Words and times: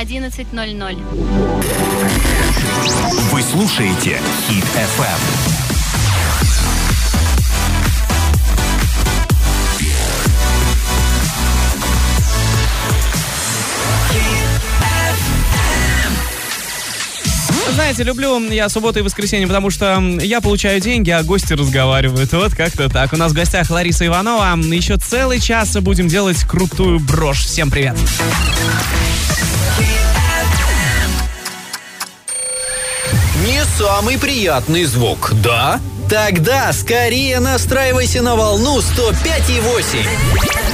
11.00. 0.00 0.96
Вы 3.32 3.42
слушаете 3.42 4.20
Хит 4.46 4.64
FM. 4.64 5.18
Знаете, 17.74 18.04
люблю 18.04 18.38
я 18.50 18.68
субботу 18.68 19.00
и 19.00 19.02
воскресенье, 19.02 19.48
потому 19.48 19.70
что 19.70 20.00
я 20.20 20.40
получаю 20.40 20.80
деньги, 20.80 21.10
а 21.10 21.24
гости 21.24 21.54
разговаривают. 21.54 22.32
Вот 22.32 22.54
как-то 22.54 22.88
так. 22.88 23.12
У 23.12 23.16
нас 23.16 23.32
в 23.32 23.34
гостях 23.34 23.70
Лариса 23.70 24.06
Иванова. 24.06 24.56
Еще 24.72 24.96
целый 24.96 25.40
час 25.40 25.76
будем 25.76 26.06
делать 26.06 26.44
крутую 26.44 27.00
брошь. 27.00 27.44
Всем 27.44 27.68
привет. 27.68 27.96
Самый 33.78 34.18
приятный 34.18 34.84
звук, 34.86 35.32
да? 35.40 35.80
Тогда 36.10 36.72
скорее 36.72 37.38
настраивайся 37.38 38.22
на 38.22 38.34
волну 38.34 38.80
105,8. 38.80 40.67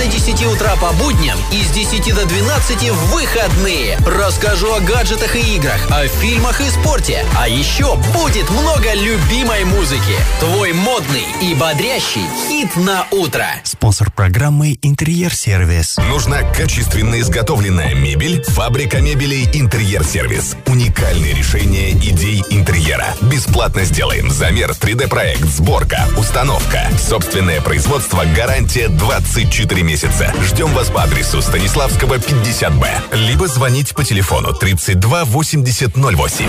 9 0.00 0.06
до 0.06 0.06
10 0.06 0.46
утра 0.46 0.76
по 0.76 0.92
будням 0.92 1.38
и 1.52 1.62
с 1.62 1.70
10 1.72 2.14
до 2.14 2.24
12 2.24 2.90
в 2.90 3.12
выходные. 3.12 3.98
Расскажу 4.06 4.72
о 4.72 4.80
гаджетах 4.80 5.36
и 5.36 5.56
играх, 5.56 5.78
о 5.90 6.08
фильмах 6.08 6.62
и 6.62 6.70
спорте. 6.70 7.24
А 7.38 7.46
еще 7.46 7.96
будет 8.14 8.48
много 8.48 8.94
любимой 8.94 9.64
музыки. 9.64 10.16
Твой 10.38 10.72
модный 10.72 11.24
и 11.42 11.54
бодрящий 11.54 12.24
хит 12.48 12.76
на 12.76 13.06
утро. 13.10 13.46
Спонсор 13.64 14.10
программы 14.10 14.78
«Интерьер-сервис». 14.80 15.98
Нужна 16.08 16.42
качественно 16.42 17.20
изготовленная 17.20 17.94
мебель? 17.94 18.42
Фабрика 18.44 19.02
мебелей 19.02 19.50
«Интерьер-сервис». 19.52 20.56
Уникальные 20.66 21.34
решения 21.34 21.92
идей 21.92 22.42
интерьера. 22.48 23.14
Бесплатно 23.20 23.84
сделаем 23.84 24.30
замер, 24.30 24.70
3D-проект, 24.70 25.44
сборка, 25.44 26.08
установка. 26.16 26.88
Собственное 26.98 27.60
производство, 27.60 28.24
гарантия 28.34 28.88
24 28.88 29.82
месяца. 29.82 29.89
Ждем 30.44 30.72
вас 30.74 30.88
по 30.88 31.02
адресу 31.02 31.42
Станиславского, 31.42 32.14
50Б. 32.14 33.14
Либо 33.16 33.48
звонить 33.48 33.94
по 33.94 34.04
телефону 34.04 34.52
32 34.52 35.24
80 35.24 35.96
08. 35.96 36.48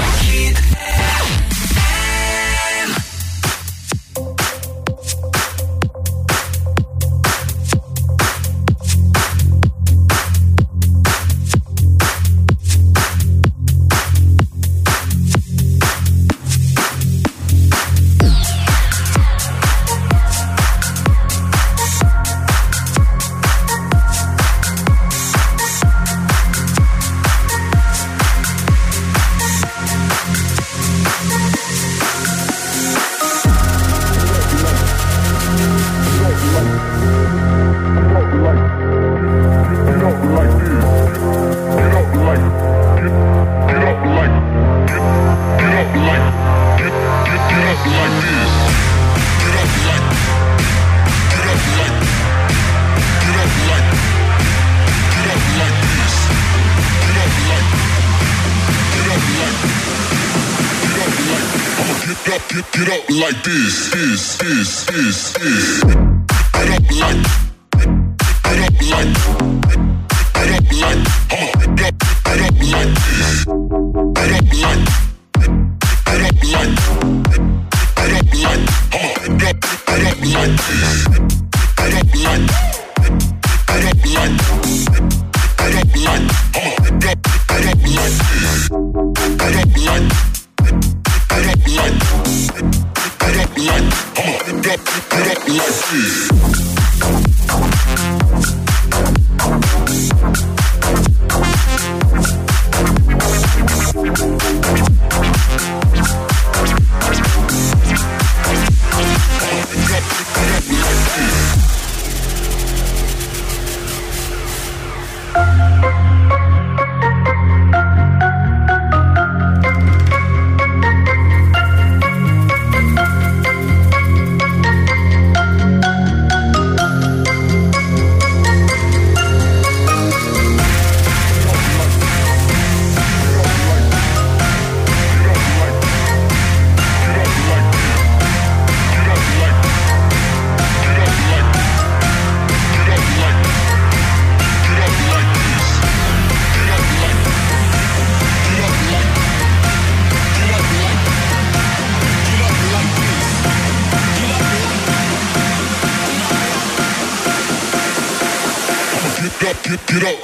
This, 63.44 63.90
this, 63.90 64.11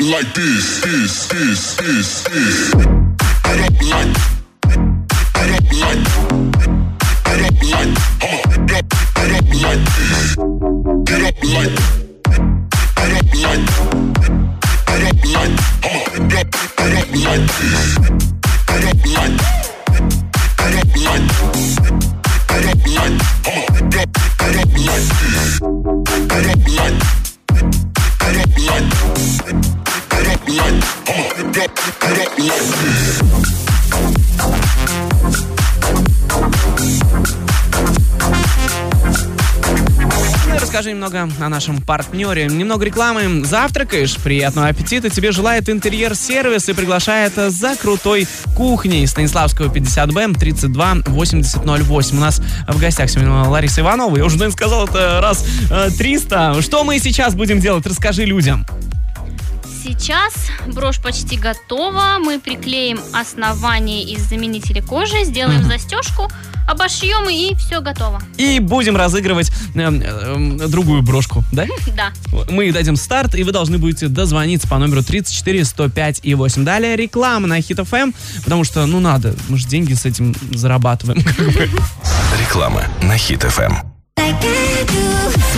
don't 0.08 0.24
like 0.24 0.34
this, 0.34 0.82
this, 0.82 1.28
this, 1.28 1.76
this, 1.76 2.24
this. 2.24 2.76
I 3.44 3.56
don't 3.58 3.82
like. 3.90 4.16
I 5.36 5.48
don't 5.48 5.72
like. 5.82 6.04
I 7.26 7.38
don't 7.38 7.64
like. 7.72 7.98
Huh? 8.22 8.42
I 8.48 8.68
don't, 8.68 8.94
I 9.16 9.28
don't 9.28 9.52
like 9.62 9.84
this. 9.98 10.36
Get 11.04 11.22
up 11.24 11.38
like. 11.44 11.76
I 12.96 13.10
don't 13.10 13.34
like. 13.44 13.66
I 14.88 15.00
don't 15.00 15.26
like. 15.34 15.60
Huh? 15.84 15.98
I 15.98 16.30
don't, 16.30 16.56
I 16.78 16.90
don't 16.90 17.14
like 17.24 17.48
this. 17.60 18.27
Немного 41.08 41.46
о 41.46 41.50
нашем 41.50 41.82
партнере. 41.82 42.48
Немного 42.48 42.86
рекламы. 42.86 43.44
Завтракаешь? 43.46 44.18
Приятного 44.18 44.68
аппетита. 44.68 45.10
Тебе 45.10 45.32
желает 45.32 45.70
интерьер-сервис 45.70 46.70
и 46.70 46.74
приглашает 46.74 47.34
за 47.36 47.76
крутой 47.76 48.28
кухней. 48.56 49.08
Станиславского 49.08 49.74
50Б 49.74 50.38
32 50.38 50.98
8008. 51.08 52.18
У 52.18 52.22
нас 52.22 52.42
в 52.68 52.80
гостях 52.80 53.10
сегодня 53.10 53.32
Лариса 53.44 53.82
Иванова. 53.82 54.18
Я 54.18 54.26
уже, 54.26 54.36
наверное, 54.36 54.56
сказал 54.56 54.88
это 54.88 55.20
раз 55.22 55.46
э, 55.72 55.90
300. 55.98 56.62
Что 56.62 56.84
мы 56.84 57.00
сейчас 57.00 57.36
будем 57.36 57.60
делать? 57.60 57.86
Расскажи 57.86 58.26
людям. 58.26 58.66
Сейчас 59.88 60.34
брошь 60.68 61.00
почти 61.00 61.38
готова. 61.38 62.18
Мы 62.20 62.40
приклеим 62.40 63.00
основание 63.14 64.04
из 64.04 64.24
заменителя 64.24 64.82
кожи, 64.82 65.24
сделаем 65.24 65.64
застежку, 65.64 66.30
обошьем 66.68 67.30
и 67.30 67.56
все 67.56 67.80
готово. 67.80 68.22
И 68.38 68.60
будем 68.60 68.98
разыгрывать 68.98 69.50
э, 69.76 69.80
э, 69.80 70.68
другую 70.68 71.02
брошку, 71.04 71.44
да? 71.52 71.66
Да. 71.96 72.12
Мы 72.50 72.72
дадим 72.72 72.96
старт, 72.96 73.34
и 73.34 73.44
вы 73.44 73.52
должны 73.52 73.78
будете 73.78 74.08
дозвониться 74.08 74.68
по 74.68 74.78
номеру 74.78 75.02
34 75.02 75.66
105 75.66 76.20
и 76.24 76.36
8. 76.36 76.64
Далее 76.64 76.96
реклама 76.96 77.48
на 77.48 77.62
Хит 77.62 77.80
ФМ, 77.80 78.12
потому 78.44 78.64
что, 78.64 78.86
ну, 78.86 79.00
надо, 79.00 79.34
мы 79.48 79.58
же 79.58 79.68
деньги 79.68 79.94
с 79.94 80.06
этим 80.06 80.36
зарабатываем. 80.52 81.20
Реклама 82.40 82.84
на 83.02 83.18
Хит 83.18 83.44
ФМ. 83.44 83.97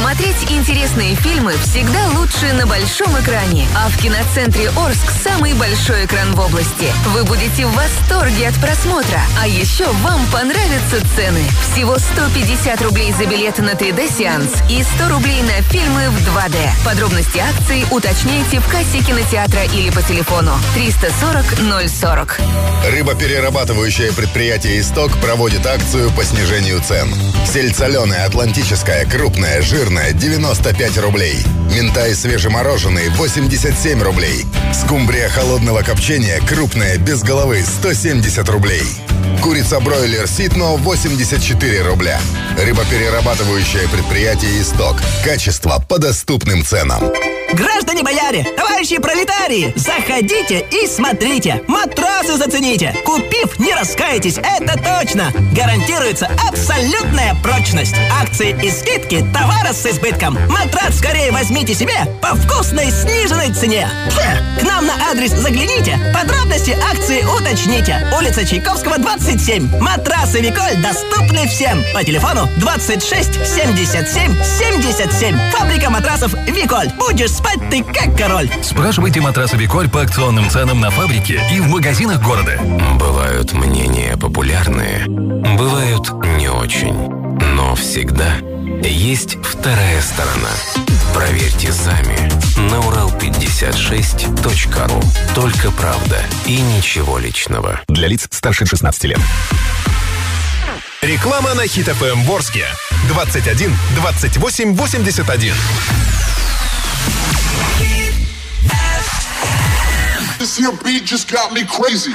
Смотреть 0.10 0.50
интересные 0.50 1.16
фильмы 1.16 1.54
всегда 1.62 2.08
лучше 2.18 2.54
на 2.54 2.66
большом 2.66 3.20
экране. 3.20 3.68
А 3.76 3.90
в 3.90 3.98
киноцентре 3.98 4.70
Орск 4.70 5.12
самый 5.24 5.54
большой 5.54 6.06
экран 6.06 6.34
в 6.34 6.40
области. 6.40 6.92
Вы 7.08 7.24
будете 7.26 7.66
в 7.66 7.74
восторге 7.74 8.48
от 8.48 8.56
просмотра. 8.56 9.20
А 9.42 9.48
еще 9.48 9.86
вам 10.02 10.22
понравятся 10.32 11.02
цены. 11.16 11.44
Всего 11.72 11.98
150 12.00 12.82
рублей 12.82 13.14
за 13.14 13.26
билеты 13.26 13.62
на 13.62 13.72
3D-сеанс 13.72 14.64
и 14.70 14.84
100 14.84 15.10
рублей 15.10 15.42
на 15.44 15.62
фильмы 15.64 16.10
в 16.10 16.18
2D. 16.28 16.58
Подробности 16.86 17.38
акции 17.38 17.86
уточняйте 17.92 18.60
в 18.60 18.68
кассе 18.68 19.04
кинотеатра 19.06 19.64
или 19.66 19.90
по 19.90 20.02
телефону 20.02 20.54
340 20.74 21.90
040. 21.90 22.40
Рыбоперерабатывающее 22.92 24.12
предприятие 24.14 24.80
«Исток» 24.80 25.12
проводит 25.22 25.66
акцию 25.66 26.10
по 26.12 26.24
снижению 26.24 26.82
цен. 26.82 27.14
Сельдь 27.46 27.76
соленая, 27.76 28.26
атлантическая, 28.50 29.06
крупная, 29.06 29.62
жирная– 29.62 30.12
95 30.14 30.98
рублей. 30.98 31.38
Минтай 31.76 32.16
свежемороженый– 32.16 33.10
87 33.10 34.02
рублей. 34.02 34.44
Скумбрия 34.74 35.30
холодного 35.30 35.84
копчения, 35.84 36.42
крупная, 36.48 36.98
без 36.98 37.22
головы– 37.22 37.64
170 37.80 38.50
рублей. 38.50 38.84
Курица-бройлер 39.44 40.28
Ситно– 40.28 40.78
84 40.78 41.82
рубля. 41.84 42.20
Рыбоперерабатывающее 42.58 43.88
предприятие 43.88 44.62
«Исток». 44.62 44.96
Качество 45.24 45.84
по 45.88 46.00
доступным 46.00 46.66
ценам. 46.66 47.04
Граждане 47.54 48.04
бояре, 48.04 48.44
товарищи 48.56 49.00
пролетарии, 49.00 49.74
заходите 49.76 50.66
и 50.72 50.88
смотрите. 50.88 51.64
Матрасы 51.68 52.38
зацените. 52.38 52.96
Купив, 53.04 53.58
не 53.60 53.74
раскаетесь, 53.74 54.38
это 54.38 54.78
точно. 54.78 55.32
Гарантируется 55.54 56.30
абсолютная 56.48 57.36
прочность. 57.42 57.96
Акции 58.22 58.56
и 58.64 58.70
скидки, 58.70 59.26
товара 59.34 59.74
с 59.74 59.84
избытком. 59.86 60.38
Матрас 60.50 60.98
скорее 61.00 61.32
возьмите 61.32 61.74
себе 61.74 62.06
по 62.22 62.36
вкусной 62.36 62.92
сниженной 62.92 63.52
цене. 63.52 63.90
К 64.60 64.64
нам 64.64 64.86
на 64.86 64.94
адрес 65.10 65.32
загляните. 65.32 65.98
Подробности 66.14 66.78
акции 66.92 67.24
уточните. 67.24 68.08
Улица 68.16 68.46
Чайковского, 68.46 69.00
27. 69.00 69.80
Матрасы 69.80 70.40
Виколь 70.40 70.76
доступны 70.78 71.48
всем. 71.48 71.84
По 71.94 72.04
телефону 72.04 72.48
26 72.58 73.46
77 73.46 74.44
77. 74.44 75.38
Фабрика 75.52 75.90
матрасов 75.90 76.34
Виколь. 76.46 76.90
Будешь 76.98 77.39
спать 77.40 77.70
ты 77.70 77.84
как 77.84 78.18
король. 78.18 78.50
Спрашивайте 78.62 79.22
матрасы 79.22 79.56
Виколь 79.56 79.90
по 79.90 80.02
акционным 80.02 80.50
ценам 80.50 80.82
на 80.82 80.92
фабрике 80.92 81.42
и 81.54 81.60
в 81.60 81.70
магазинах 81.70 82.22
города. 82.22 82.60
Бывают 83.00 83.54
мнения 83.54 84.18
популярные, 84.18 85.06
бывают 85.08 86.12
не 86.38 86.50
очень. 86.50 86.94
Но 87.56 87.76
всегда 87.76 88.36
есть 88.84 89.38
вторая 89.44 90.02
сторона. 90.02 90.50
Проверьте 91.14 91.72
сами 91.72 92.18
на 92.70 92.76
урал56.ру. 92.76 95.02
Только 95.34 95.72
правда 95.72 96.18
и 96.46 96.60
ничего 96.60 97.18
личного. 97.18 97.80
Для 97.88 98.08
лиц 98.08 98.28
старше 98.32 98.66
16 98.66 99.04
лет. 99.06 99.20
Реклама 101.02 101.54
на 101.54 101.66
Хит 101.68 101.88
ФМ 101.88 102.24
Ворске. 102.24 102.66
21 103.08 103.74
28 103.96 104.76
81. 104.76 105.54
This 110.40 110.58
here 110.58 110.72
beat 110.84 111.04
just 111.04 111.32
got 111.32 111.52
me 111.52 111.66
crazy. 111.66 112.14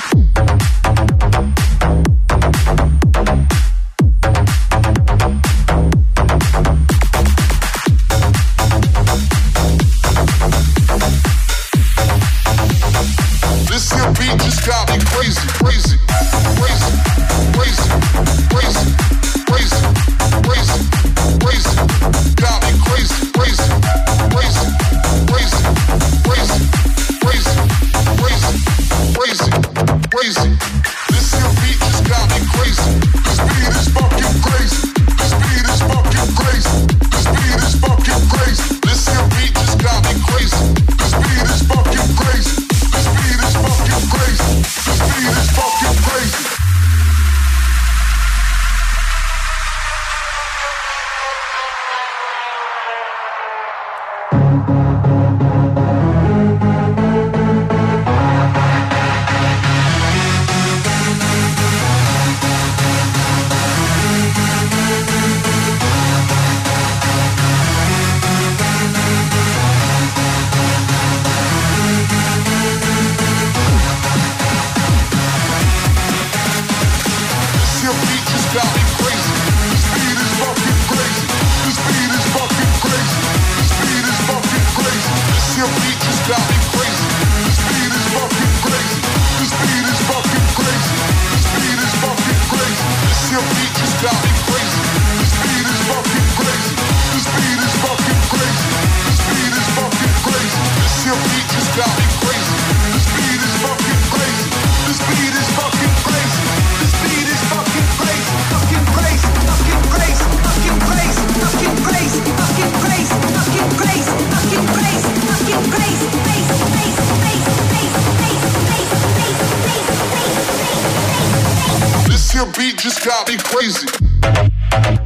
Just 122.84 123.02
got 123.02 123.26
me 123.26 123.38
crazy. 123.38 125.03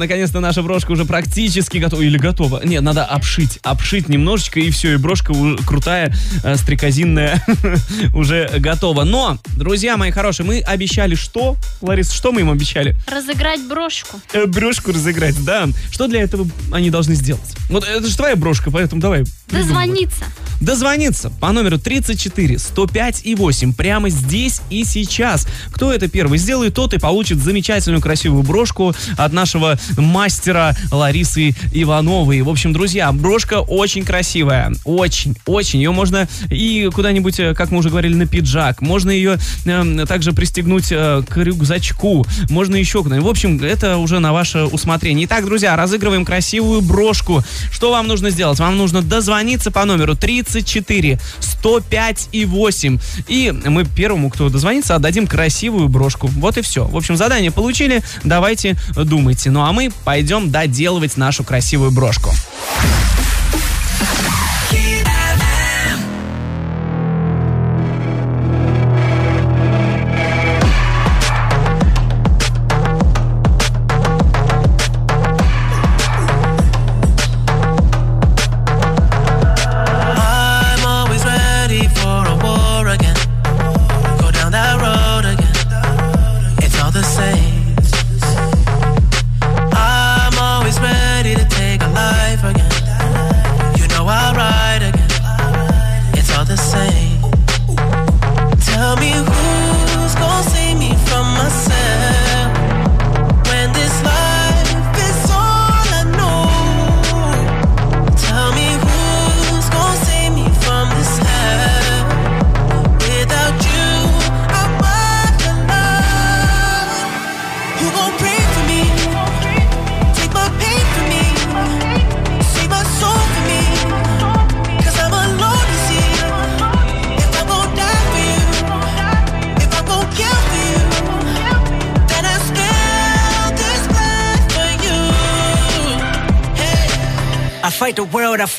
Наконец-то 0.00 0.40
наша 0.40 0.62
брошка 0.62 0.92
уже 0.92 1.04
практически 1.04 1.76
готова. 1.76 2.00
Или 2.00 2.16
готова. 2.16 2.62
Нет, 2.64 2.82
надо 2.82 3.04
обшить. 3.04 3.58
Обшить 3.62 4.08
немножечко, 4.08 4.58
и 4.58 4.70
все. 4.70 4.94
И 4.94 4.96
брошка 4.96 5.34
крутая, 5.66 6.14
э, 6.42 6.56
стрекозинная 6.56 7.44
уже 8.14 8.48
готова. 8.58 9.04
Но, 9.04 9.38
друзья 9.58 9.98
мои 9.98 10.10
хорошие, 10.10 10.46
мы 10.46 10.60
обещали 10.60 11.14
что? 11.14 11.56
Ларис, 11.82 12.12
что 12.12 12.32
мы 12.32 12.40
им 12.40 12.50
обещали? 12.50 12.96
Разыграть 13.06 13.60
брошку. 13.68 14.18
Э, 14.32 14.46
Брошку 14.46 14.92
разыграть, 14.92 15.36
да. 15.44 15.68
Что 15.90 16.06
для 16.08 16.22
этого 16.22 16.48
они 16.72 16.88
должны 16.88 17.14
сделать? 17.14 17.54
Вот 17.68 17.84
это 17.84 18.08
же 18.08 18.16
твоя 18.16 18.36
брошка, 18.36 18.70
поэтому 18.70 19.02
давай. 19.02 19.24
Дозвониться. 19.50 20.24
Дозвониться 20.60 21.30
по 21.30 21.52
номеру 21.52 21.78
34 21.78 22.58
105 22.58 23.20
и 23.24 23.34
8 23.34 23.72
прямо 23.72 24.10
здесь 24.10 24.60
и 24.68 24.84
сейчас. 24.84 25.46
Кто 25.72 25.92
это 25.92 26.06
первый 26.08 26.38
сделает, 26.38 26.74
тот 26.74 26.92
и 26.92 26.98
получит 26.98 27.38
замечательную 27.38 28.02
красивую 28.02 28.42
брошку 28.42 28.94
от 29.16 29.32
нашего 29.32 29.78
мастера 29.96 30.76
Ларисы 30.90 31.54
Ивановой. 31.72 32.42
В 32.42 32.48
общем, 32.50 32.74
друзья, 32.74 33.10
брошка 33.10 33.60
очень 33.60 34.04
красивая. 34.04 34.72
Очень, 34.84 35.34
очень. 35.46 35.80
Ее 35.80 35.92
можно 35.92 36.28
и 36.50 36.90
куда-нибудь, 36.92 37.40
э, 37.40 37.54
как 37.54 37.70
мы 37.70 37.78
уже 37.78 37.88
говорили, 37.88 38.14
на 38.14 38.26
пиджак. 38.26 38.82
Можно 38.82 39.10
ее 39.10 39.38
э, 39.64 40.04
также 40.06 40.32
пристегнуть 40.32 40.88
э, 40.90 41.22
к 41.26 41.36
рюкзачку. 41.38 42.26
Можно 42.50 42.76
еще 42.76 43.02
куда-нибудь. 43.02 43.26
В 43.26 43.30
общем, 43.30 43.62
это 43.62 43.96
уже 43.96 44.18
на 44.18 44.34
ваше 44.34 44.64
усмотрение. 44.64 45.24
Итак, 45.24 45.46
друзья, 45.46 45.74
разыгрываем 45.74 46.26
красивую 46.26 46.82
брошку. 46.82 47.42
Что 47.72 47.92
вам 47.92 48.08
нужно 48.08 48.28
сделать? 48.28 48.58
Вам 48.58 48.76
нужно 48.76 49.00
дозвониться 49.00 49.70
по 49.70 49.86
номеру 49.86 50.16
34 50.50 51.18
105 51.40 52.28
и 52.32 52.44
8. 52.44 52.98
И 53.28 53.52
мы 53.66 53.84
первому, 53.84 54.30
кто 54.30 54.48
дозвонится, 54.48 54.94
отдадим 54.94 55.26
красивую 55.26 55.88
брошку. 55.88 56.26
Вот 56.28 56.58
и 56.58 56.62
все. 56.62 56.84
В 56.84 56.96
общем, 56.96 57.16
задание 57.16 57.50
получили. 57.50 58.02
Давайте 58.24 58.76
думайте. 58.96 59.50
Ну 59.50 59.62
а 59.62 59.72
мы 59.72 59.90
пойдем 60.04 60.50
доделывать 60.50 61.16
нашу 61.16 61.44
красивую 61.44 61.90
брошку. 61.90 62.30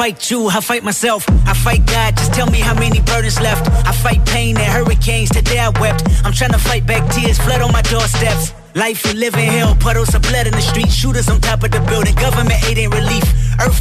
Fight 0.02 0.32
you, 0.32 0.48
I 0.48 0.62
fight 0.62 0.84
myself, 0.84 1.30
I 1.46 1.54
fight 1.54 1.86
God. 1.86 2.18
Just 2.18 2.34
tell 2.34 2.50
me 2.50 2.60
how 2.60 2.74
many 2.74 3.02
burdens 3.02 3.40
left. 3.40 3.70
I 3.86 3.92
fight 3.92 4.26
pain 4.26 4.58
and 4.58 4.66
hurricanes. 4.66 5.30
Today 5.30 5.60
I 5.60 5.70
wept. 5.80 6.02
I'm 6.26 6.34
trying 6.34 6.54
to 6.54 6.58
fight 6.58 6.88
back 6.88 7.08
tears, 7.14 7.38
flood 7.38 7.62
on 7.62 7.72
my 7.72 7.84
doorsteps. 7.84 8.52
Life 8.74 9.06
you 9.06 9.14
live 9.14 9.36
in 9.36 9.48
hell, 9.58 9.76
puddles 9.76 10.16
of 10.16 10.24
blood 10.24 10.48
in 10.48 10.54
the 10.54 10.62
street, 10.62 10.90
shooters 10.90 11.30
on 11.30 11.40
top 11.40 11.62
of 11.64 11.70
the 11.70 11.82
building. 11.82 12.01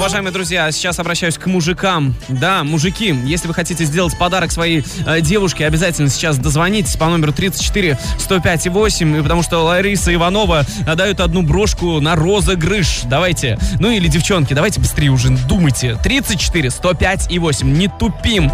Уважаемые 0.00 0.32
друзья, 0.32 0.72
сейчас 0.72 0.98
обращаюсь 0.98 1.36
к 1.36 1.44
мужикам. 1.44 2.14
Да, 2.30 2.64
мужики, 2.64 3.14
если 3.26 3.48
вы 3.48 3.52
хотите 3.52 3.84
сделать 3.84 4.16
подарок 4.16 4.50
своей 4.50 4.82
э, 5.04 5.20
девушке, 5.20 5.66
обязательно 5.66 6.08
сейчас 6.08 6.38
дозвонитесь 6.38 6.96
по 6.96 7.04
номеру 7.10 7.34
34 7.34 7.98
105 8.18 8.66
и 8.66 8.68
8, 8.70 9.22
потому 9.22 9.42
что 9.42 9.58
Лариса 9.58 10.14
Иванова 10.14 10.64
дает 10.96 11.20
одну 11.20 11.42
брошку 11.42 12.00
на 12.00 12.16
розыгрыш. 12.16 13.02
Давайте. 13.04 13.58
Ну 13.78 13.90
или 13.90 14.08
девчонки, 14.08 14.54
давайте 14.54 14.80
быстрее 14.80 15.10
уже 15.10 15.28
думайте. 15.28 15.98
34 16.02 16.70
105 16.70 17.30
и 17.30 17.38
8. 17.38 17.70
Не 17.70 17.88
тупим. 17.88 18.50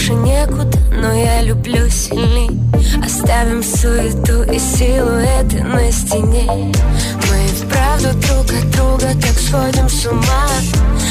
Больше 0.00 0.14
некуда, 0.14 0.78
но 0.92 1.12
я 1.12 1.42
люблю 1.42 1.88
сильней. 1.90 2.58
Оставим 3.04 3.62
суету 3.62 4.42
и 4.50 4.58
силуэты 4.58 5.62
на 5.62 5.92
стене. 5.92 6.72
Мы 7.28 7.46
вправду 7.48 8.08
друг 8.26 8.46
от 8.50 8.70
друга 8.70 9.08
так 9.20 9.38
сходим 9.38 9.88
с 9.90 10.06
ума. 10.06 10.48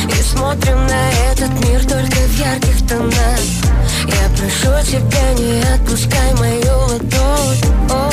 И 0.07 0.21
смотрим 0.23 0.87
на 0.87 1.09
этот 1.31 1.51
мир 1.67 1.85
только 1.85 2.15
в 2.15 2.39
ярких 2.39 2.87
тонах. 2.87 3.39
Я 4.07 4.29
прошу 4.35 4.83
тебя, 4.83 5.33
не 5.37 5.61
отпускай 5.75 6.33
мою 6.39 6.79
ладонь. 6.87 7.91
О, 7.91 8.09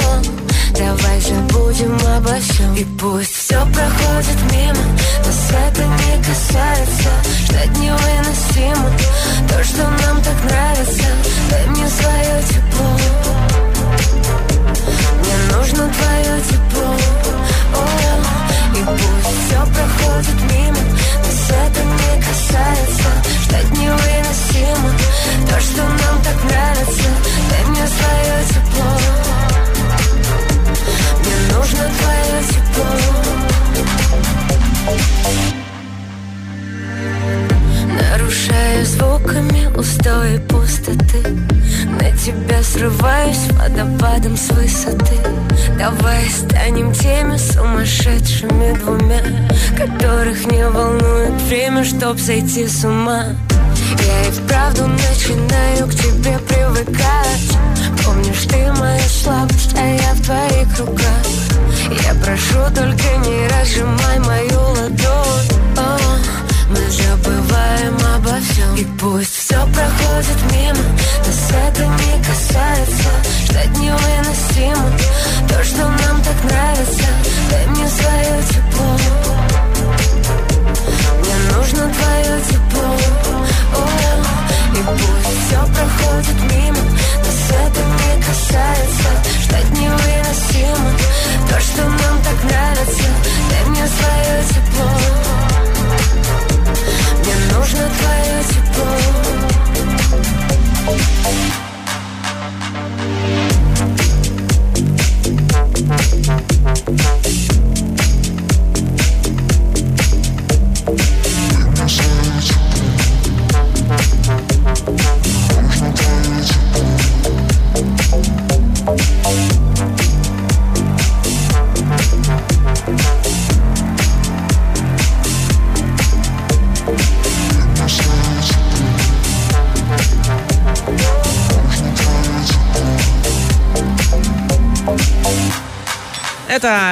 Давай 0.76 1.21
забудем 1.23 1.97
обо 2.16 2.38
всем 2.38 2.75
И 2.75 2.85
пусть 2.99 3.35
все 3.35 3.61
проходит 3.73 4.37
мимо 4.52 5.05
Нас 5.26 5.50
это 5.50 5.83
не 5.83 6.23
касается 6.23 7.11
Ждать 7.40 7.76
невыносимо. 7.78 8.88
То, 9.49 9.64
что 9.64 9.83
нам 9.83 10.23
так 10.23 10.45
нравится 10.45 11.02
Дай 11.50 11.66
мне 11.66 11.88
свое 11.88 12.42
тепло. 12.45 12.87
Мне 15.18 15.37
нужно 15.52 15.90
твое 15.90 16.40
тепло. 16.42 16.95
О, 17.75 17.83
И 18.73 18.85
пусть 18.85 19.37
все 19.47 19.59
проходит 19.75 20.42
мимо 20.42 20.78
Нас 21.25 21.50
это 21.50 21.83
не 21.83 22.23
касается 22.23 23.11
Ждать 23.42 23.71
невыносимо. 23.73 24.90
То, 25.50 25.61
что 25.61 25.83
нам 25.83 26.23
так 26.23 26.45
нравится 26.45 27.09
Дай 27.50 27.64
мне 27.64 27.85
свое 27.88 28.45
тепло. 28.49 28.92
Мне 31.18 31.37
нужно 31.52 31.90
твое 31.99 32.45
тепло 32.45 33.26
Нарушая 37.93 38.85
звуками 38.85 39.66
устои 39.76 40.38
пустоты. 40.38 41.23
На 42.00 42.16
тебя 42.16 42.62
срываюсь 42.62 43.50
водопадом 43.50 44.37
с 44.37 44.49
высоты. 44.50 45.16
Давай 45.76 46.28
станем 46.31 46.93
теми 46.93 47.37
сумасшедшими 47.37 48.78
двумя 48.78 49.23
Которых 49.76 50.47
не 50.52 50.69
волнует 50.69 51.43
время, 51.43 51.85
чтоб 51.85 52.19
сойти 52.21 52.69
с 52.69 52.85
ума. 52.85 53.25
Я 54.05 54.28
и 54.28 54.31
вправду 54.31 54.87
начинаю 54.87 55.88
к 55.88 55.95
тебе 55.95 56.38
привыкать 56.38 57.75
Помнишь, 58.06 58.46
ты 58.48 58.72
моя 58.78 59.08
слабость, 59.08 59.75
а 59.76 59.84
я 59.84 60.14
в 60.14 60.22
твоих 60.22 60.78
руках? 60.78 61.26
Я 62.04 62.14
прошу, 62.14 62.58
только 62.75 63.28
не 63.28 63.48
разжимай 63.48 64.18
мою 64.20 64.60
ладонь. 64.60 65.48
О, 65.76 65.98
Мы 66.70 66.90
забываем 66.90 67.96
обо 68.14 68.38
всем 68.40 68.75
И 68.76 68.84
пусть 68.98 69.34
все 69.34 69.56
проходит 69.75 70.38
мимо 70.52 70.55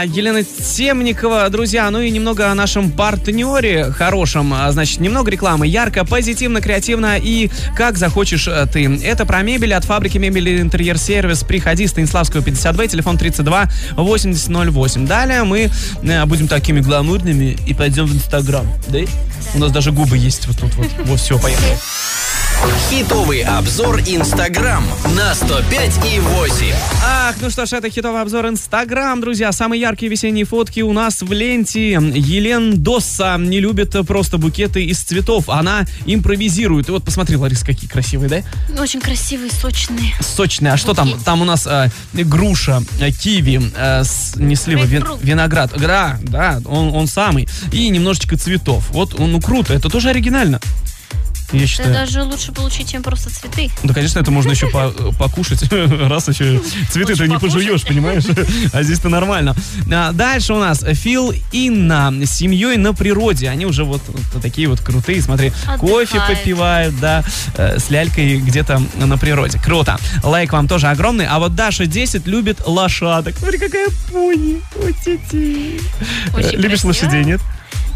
Елена 0.06 0.42
Темникова, 0.44 1.48
друзья. 1.48 1.90
Ну 1.90 2.00
и 2.00 2.10
немного 2.10 2.50
о 2.50 2.54
нашем 2.54 2.90
партнере 2.90 3.90
хорошем. 3.90 4.52
А, 4.52 4.70
Значит, 4.70 5.00
немного 5.00 5.30
рекламы. 5.30 5.66
Ярко, 5.66 6.04
позитивно, 6.04 6.60
креативно 6.60 7.16
и 7.18 7.50
как 7.76 7.96
захочешь 7.96 8.46
э, 8.48 8.66
ты. 8.70 8.84
Это 9.02 9.24
про 9.24 9.42
мебель 9.42 9.72
от 9.74 9.84
фабрики 9.84 10.18
мебели 10.18 10.60
интерьер 10.60 10.98
сервис. 10.98 11.42
Приходи, 11.42 11.86
Станиславского 11.86 12.42
52, 12.42 12.86
телефон 12.88 13.18
32 13.18 13.68
8008. 13.96 15.06
Далее 15.06 15.44
мы 15.44 15.70
э, 16.02 16.24
будем 16.26 16.48
такими 16.48 16.80
гламурными 16.80 17.56
и 17.66 17.74
пойдем 17.74 18.06
в 18.06 18.14
Инстаграм. 18.14 18.66
Да? 18.88 18.98
У 19.54 19.58
нас 19.58 19.72
даже 19.72 19.92
губы 19.92 20.18
есть 20.18 20.46
вот 20.46 20.58
тут 20.58 20.74
вот. 20.74 20.88
Вот, 21.04 21.20
все, 21.20 21.38
поехали. 21.38 21.76
Хитовый 22.88 23.42
обзор 23.42 24.00
Инстаграм 24.06 24.84
на 25.16 25.34
105 25.34 26.00
и 26.14 26.20
8. 26.20 26.66
Ах, 27.04 27.34
ну 27.40 27.50
что 27.50 27.66
ж, 27.66 27.72
это 27.74 27.90
хитовый 27.90 28.22
обзор 28.22 28.46
Инстаграм, 28.48 29.20
друзья. 29.20 29.52
Самые 29.52 29.80
яркие 29.80 30.10
весенние 30.10 30.44
фотки 30.44 30.80
у 30.80 30.92
нас 30.92 31.20
в 31.20 31.30
ленте. 31.32 31.90
Елен 31.92 32.82
Досса 32.82 33.36
не 33.38 33.60
любит 33.60 33.94
просто 34.06 34.38
букеты 34.38 34.84
из 34.84 35.00
цветов. 35.00 35.48
Она 35.48 35.84
импровизирует. 36.06 36.88
И 36.88 36.92
вот 36.92 37.04
посмотри, 37.04 37.36
Ларис, 37.36 37.62
какие 37.64 37.90
красивые, 37.90 38.28
да? 38.68 38.80
Очень 38.80 39.00
красивые, 39.00 39.50
сочные. 39.50 40.14
Сочные. 40.20 40.72
А 40.72 40.76
что 40.76 40.94
там? 40.94 41.12
Там 41.24 41.42
у 41.42 41.44
нас 41.44 41.66
э, 41.66 41.90
груша, 42.14 42.82
э, 43.00 43.10
киви, 43.10 43.60
э, 43.76 44.04
с- 44.04 44.36
не 44.36 44.54
слива, 44.54 44.84
вин- 44.84 45.04
виноград. 45.20 45.72
Да, 45.76 46.18
да, 46.22 46.60
он, 46.64 46.94
он 46.94 47.08
самый. 47.08 47.48
И 47.72 47.88
немножечко 47.88 48.36
цветов. 48.38 48.88
Вот, 48.90 49.18
он, 49.18 49.32
ну 49.32 49.40
круто, 49.40 49.74
это 49.74 49.90
тоже 49.90 50.10
оригинально. 50.10 50.60
Я 51.52 51.58
Это 51.60 51.66
считаю. 51.68 51.92
даже 51.94 52.22
лучше 52.22 52.52
получить, 52.52 52.90
чем 52.90 53.02
просто 53.02 53.30
цветы. 53.30 53.70
Да, 53.82 53.94
конечно, 53.94 54.18
это 54.18 54.30
можно 54.30 54.50
еще 54.50 54.68
по- 54.68 54.90
покушать. 55.18 55.62
Раз 55.72 56.28
еще 56.28 56.60
цветы-то 56.90 57.26
не 57.26 57.38
пожуешь, 57.38 57.82
понимаешь? 57.82 58.24
А 58.72 58.82
здесь-то 58.82 59.08
нормально. 59.08 59.54
А, 59.92 60.12
Дальше 60.12 60.54
у 60.54 60.58
нас 60.58 60.84
Фил 60.94 61.32
Инна 61.52 62.12
с 62.24 62.30
семьей 62.30 62.76
на 62.76 62.92
природе. 62.94 63.48
Они 63.48 63.66
уже 63.66 63.84
вот, 63.84 64.02
вот 64.08 64.42
такие 64.42 64.68
вот 64.68 64.80
крутые. 64.80 65.22
Смотри, 65.22 65.52
кофе 65.78 66.20
попивают, 66.26 66.98
да, 67.00 67.22
э, 67.56 67.78
с 67.78 67.90
лялькой 67.90 68.38
где-то 68.40 68.82
на 68.96 69.18
природе. 69.18 69.58
Круто. 69.58 69.98
Лайк 70.22 70.52
вам 70.52 70.66
тоже 70.68 70.88
огромный. 70.88 71.26
А 71.26 71.38
вот 71.38 71.54
Даша 71.54 71.86
10 71.86 72.26
любит 72.26 72.58
лошадок. 72.66 73.36
Смотри, 73.38 73.58
какая 73.58 73.88
пони. 74.12 74.60
Ой, 74.82 74.94
Э, 76.36 76.50
Любишь 76.56 76.80
красиво. 76.82 76.88
лошадей, 76.88 77.24
нет? 77.24 77.40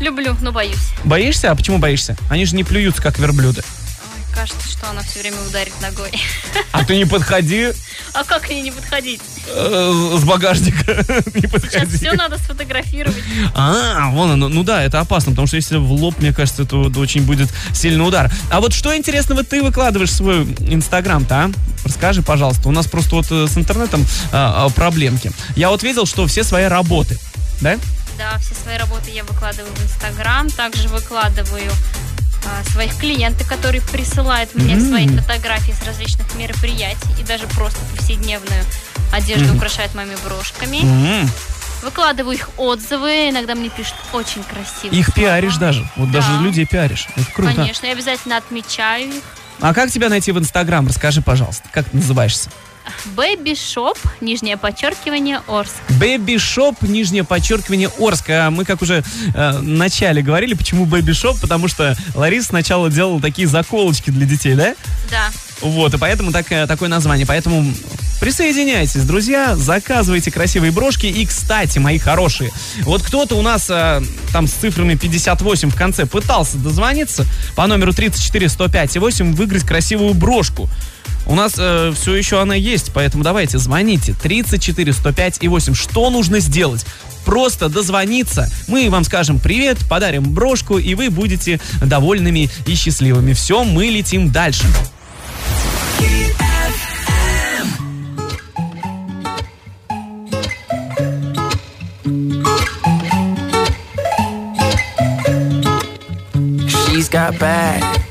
Люблю, 0.00 0.36
но 0.40 0.52
боюсь. 0.52 0.78
Боишься? 1.04 1.50
А 1.50 1.54
почему 1.56 1.78
боишься? 1.78 2.16
Они 2.30 2.44
же 2.44 2.54
не 2.56 2.64
плюются, 2.64 3.02
как 3.02 3.18
верблюды. 3.18 3.62
Ой, 3.62 4.34
кажется, 4.34 4.68
что 4.68 4.88
она 4.90 5.02
все 5.02 5.20
время 5.20 5.36
ударит 5.48 5.72
ногой. 5.82 6.10
А 6.72 6.84
ты 6.84 6.96
не 6.96 7.04
подходи 7.04 7.68
А 8.14 8.22
как 8.24 8.42
к 8.42 8.48
ней 8.50 8.62
не 8.62 8.70
подходить? 8.70 9.20
э, 9.48 10.16
с 10.18 10.24
багажника. 10.24 10.92
Не 11.34 11.42
Сейчас 11.42 11.50
подходи. 11.50 11.96
все 11.96 12.12
надо 12.12 12.38
сфотографировать. 12.38 13.16
А, 13.54 14.10
вон 14.10 14.30
оно. 14.32 14.48
Ну 14.48 14.62
да, 14.62 14.82
это 14.84 15.00
опасно, 15.00 15.32
потому 15.32 15.46
что 15.48 15.56
если 15.56 15.76
в 15.78 15.90
лоб, 15.90 16.14
мне 16.18 16.32
кажется, 16.32 16.62
это 16.62 16.76
очень 16.76 17.22
будет 17.22 17.48
сильный 17.72 18.06
удар. 18.06 18.30
А 18.50 18.60
вот 18.60 18.72
что 18.74 18.96
интересного 18.96 19.42
ты 19.42 19.62
выкладываешь 19.62 20.10
в 20.10 20.14
свой 20.14 20.44
инстаграм-то, 20.60 21.34
а? 21.34 21.50
Расскажи, 21.84 22.22
пожалуйста. 22.22 22.68
У 22.68 22.72
нас 22.72 22.86
просто 22.86 23.16
вот 23.16 23.26
э, 23.30 23.46
с 23.48 23.56
интернетом 23.56 24.04
а, 24.32 24.66
а, 24.66 24.68
проблемки. 24.68 25.32
Я 25.56 25.70
вот 25.70 25.82
видел, 25.82 26.06
что 26.06 26.26
все 26.26 26.44
свои 26.44 26.64
работы, 26.64 27.18
да? 27.60 27.76
Да, 28.18 28.36
все 28.38 28.54
свои 28.54 28.76
работы 28.76 29.10
я 29.10 29.22
выкладываю 29.24 29.72
в 29.74 29.82
Инстаграм. 29.82 30.50
Также 30.50 30.88
выкладываю 30.88 31.70
а, 32.44 32.64
своих 32.70 32.96
клиентов, 32.98 33.48
которые 33.48 33.80
присылают 33.80 34.54
мне 34.54 34.74
М. 34.74 34.80
свои 34.88 35.06
фотографии 35.08 35.72
с 35.72 35.86
различных 35.86 36.34
мероприятий 36.34 37.08
и 37.20 37.22
даже 37.22 37.46
просто 37.48 37.78
повседневную 37.96 38.64
одежду 39.12 39.46
Мгм. 39.48 39.56
украшают 39.56 39.94
моими 39.94 40.16
брошками. 40.24 40.78
М, 40.82 41.30
Выкладываю 41.80 42.34
их 42.34 42.50
отзывы, 42.56 43.30
иногда 43.30 43.54
мне 43.54 43.68
пишут 43.68 43.94
очень 44.12 44.42
красиво. 44.42 44.92
Их 44.92 45.14
пиаришь 45.14 45.58
даже. 45.58 45.88
Вот 45.94 46.10
даже 46.10 46.32
людей 46.40 46.66
пиаришь. 46.66 47.06
Это 47.14 47.30
круто. 47.32 47.54
Конечно, 47.54 47.86
я 47.86 47.92
обязательно 47.92 48.36
отмечаю 48.36 49.08
их. 49.18 49.22
А 49.60 49.74
как 49.74 49.90
тебя 49.90 50.08
найти 50.08 50.32
в 50.32 50.38
Инстаграм? 50.38 50.86
Расскажи, 50.86 51.22
пожалуйста, 51.22 51.68
как 51.72 51.88
ты 51.88 51.96
называешься? 51.96 52.50
Baby 53.16 53.52
Shop, 53.52 53.98
нижнее 54.20 54.56
подчеркивание, 54.56 55.42
Орск. 55.46 55.74
Baby 56.00 56.36
Shop, 56.36 56.76
нижнее 56.80 57.24
подчеркивание 57.24 57.90
Орск. 57.98 58.30
А 58.30 58.50
мы, 58.50 58.64
как 58.64 58.82
уже 58.82 59.04
э, 59.34 59.58
в 59.58 59.62
начале 59.62 60.22
говорили, 60.22 60.54
почему 60.54 60.86
Baby 60.86 61.10
Shop? 61.10 61.38
Потому 61.40 61.68
что 61.68 61.96
Лариса 62.14 62.48
сначала 62.48 62.90
делала 62.90 63.20
такие 63.20 63.46
заколочки 63.46 64.10
для 64.10 64.26
детей, 64.26 64.54
да? 64.54 64.74
Да. 65.10 65.28
Вот, 65.60 65.94
и 65.94 65.98
поэтому 65.98 66.32
так, 66.32 66.50
э, 66.52 66.66
такое 66.66 66.88
название. 66.88 67.26
Поэтому 67.26 67.72
присоединяйтесь, 68.20 69.02
друзья, 69.02 69.56
заказывайте 69.56 70.30
красивые 70.30 70.72
брошки. 70.72 71.06
И, 71.06 71.26
кстати, 71.26 71.78
мои 71.78 71.98
хорошие, 71.98 72.50
вот 72.82 73.02
кто-то 73.02 73.34
у 73.36 73.42
нас 73.42 73.68
э, 73.68 74.02
там 74.32 74.46
с 74.46 74.52
цифрами 74.52 74.94
58 74.94 75.70
в 75.70 75.74
конце 75.74 76.06
пытался 76.06 76.58
дозвониться 76.58 77.26
по 77.56 77.66
номеру 77.66 77.92
34 77.92 78.48
105 78.48 78.96
и 78.96 78.98
8 78.98 79.34
выиграть 79.34 79.64
красивую 79.64 80.14
брошку. 80.14 80.68
У 81.26 81.34
нас 81.34 81.54
э, 81.58 81.92
все 81.94 82.14
еще 82.14 82.40
она 82.40 82.54
есть, 82.54 82.92
поэтому 82.94 83.22
давайте 83.22 83.58
звоните 83.58 84.14
34 84.14 84.92
105 84.92 85.38
и 85.42 85.48
8. 85.48 85.74
Что 85.74 86.08
нужно 86.08 86.40
сделать? 86.40 86.86
Просто 87.26 87.68
дозвониться. 87.68 88.50
Мы 88.66 88.88
вам 88.88 89.04
скажем 89.04 89.38
привет, 89.38 89.78
подарим 89.88 90.22
брошку, 90.22 90.78
и 90.78 90.94
вы 90.94 91.10
будете 91.10 91.60
довольными 91.82 92.48
и 92.66 92.74
счастливыми. 92.74 93.34
Все, 93.34 93.64
мы 93.64 93.86
летим 93.86 94.30
дальше. 94.30 94.64
She's 107.08 107.14
got 107.14 107.38
back, 107.38 108.02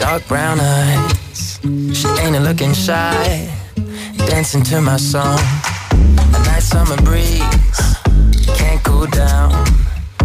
dark 0.00 0.26
brown 0.26 0.58
eyes. 0.58 1.60
She 1.62 2.08
ain't 2.18 2.42
looking 2.42 2.72
shy, 2.72 3.48
dancing 4.16 4.64
to 4.64 4.80
my 4.80 4.96
song. 4.96 5.38
A 6.34 6.38
nice 6.42 6.64
summer 6.64 6.96
breeze, 7.02 7.78
can't 8.58 8.82
cool 8.82 9.06
down. 9.06 9.52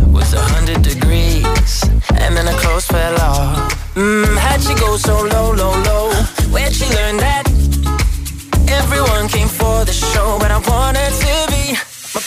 Was 0.07 0.33
a 0.33 0.41
hundred 0.41 0.81
degrees, 0.81 1.83
and 2.15 2.35
then 2.35 2.47
her 2.47 2.57
clothes 2.57 2.87
fell 2.87 3.21
off. 3.21 3.93
Mmm, 3.93 4.35
how'd 4.35 4.63
she 4.63 4.73
go 4.73 4.97
so 4.97 5.21
low, 5.21 5.53
low, 5.53 5.79
low? 5.83 6.11
Where'd 6.49 6.73
she 6.73 6.85
learn 6.85 7.17
that? 7.17 7.43
Everyone 8.67 9.27
came 9.27 9.47
for 9.47 9.85
the 9.85 9.93
show, 9.93 10.39
but 10.39 10.49
I 10.49 10.57
wanted 10.57 11.13
to 11.21 11.51
be 11.53 11.77
my 12.15 12.21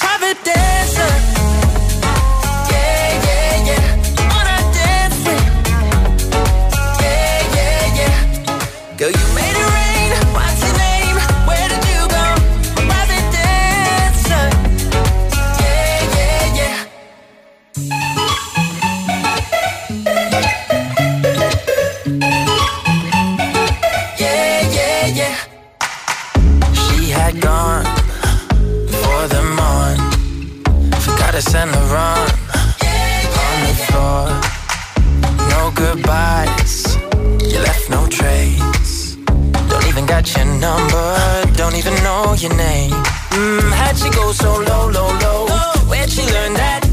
got 40.34 40.44
your 40.44 40.54
number, 40.58 41.56
don't 41.56 41.76
even 41.76 41.94
know 42.02 42.34
your 42.34 42.54
name. 42.56 42.90
Mm, 42.90 43.72
how'd 43.72 43.96
she 43.96 44.10
go 44.10 44.32
so 44.32 44.60
low, 44.60 44.90
low, 44.90 45.18
low? 45.18 45.46
Where'd 45.88 46.10
she 46.10 46.22
learn 46.22 46.54
that? 46.54 46.84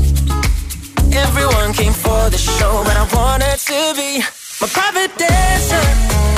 Everyone 1.11 1.73
came 1.73 1.93
for 1.93 2.29
the 2.29 2.37
show, 2.37 2.83
but 2.83 2.95
I 2.95 3.07
wanted 3.13 3.57
to 3.59 3.93
be 3.95 4.19
my 4.61 4.67
private 4.67 5.17
dancer. 5.17 6.34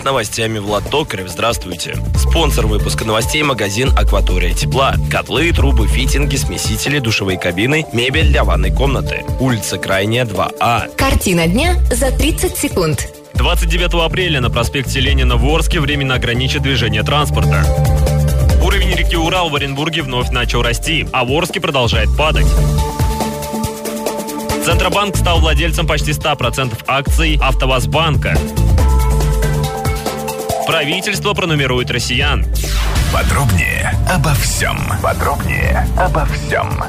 С 0.00 0.04
новостями 0.04 0.58
Влад 0.58 0.88
Токарев. 0.90 1.28
Здравствуйте. 1.28 1.96
Спонсор 2.16 2.66
выпуска 2.66 3.04
новостей– 3.04 3.42
магазин 3.44 3.90
«Акватория 3.96 4.54
тепла». 4.54 4.94
Котлы, 5.10 5.52
трубы, 5.52 5.86
фитинги, 5.88 6.36
смесители, 6.36 7.00
душевые 7.00 7.38
кабины, 7.38 7.84
мебель 7.92 8.28
для 8.28 8.44
ванной 8.44 8.70
комнаты. 8.70 9.24
Улица 9.40 9.76
Крайняя, 9.76 10.24
2А. 10.24 10.94
Картина 10.96 11.46
дня 11.46 11.76
за 11.90 12.10
30 12.10 12.56
секунд. 12.56 13.08
29 13.34 14.06
апреля 14.06 14.40
на 14.40 14.48
проспекте 14.48 15.00
Ленина 15.00 15.36
в 15.36 15.44
Орске 15.46 15.80
временно 15.80 16.14
ограничат 16.14 16.62
движение 16.62 17.02
транспорта. 17.02 17.64
Уровень 18.62 18.94
реки 18.94 19.16
Урал 19.16 19.50
в 19.50 19.56
Оренбурге 19.56 20.02
вновь 20.02 20.30
начал 20.30 20.62
расти, 20.62 21.06
а 21.12 21.24
в 21.24 21.32
Орске 21.32 21.60
продолжает 21.60 22.08
падать. 22.16 22.46
Центробанк 24.64 25.16
стал 25.16 25.40
владельцем 25.40 25.86
почти 25.86 26.12
100% 26.12 26.84
акций 26.86 27.38
АвтоВАЗбанка. 27.40 28.38
Правительство 30.70 31.34
пронумерует 31.34 31.90
россиян. 31.90 32.46
Подробнее 33.12 33.92
обо 34.08 34.32
всем. 34.34 34.78
Подробнее 35.02 35.84
обо 35.98 36.24
всем. 36.26 36.84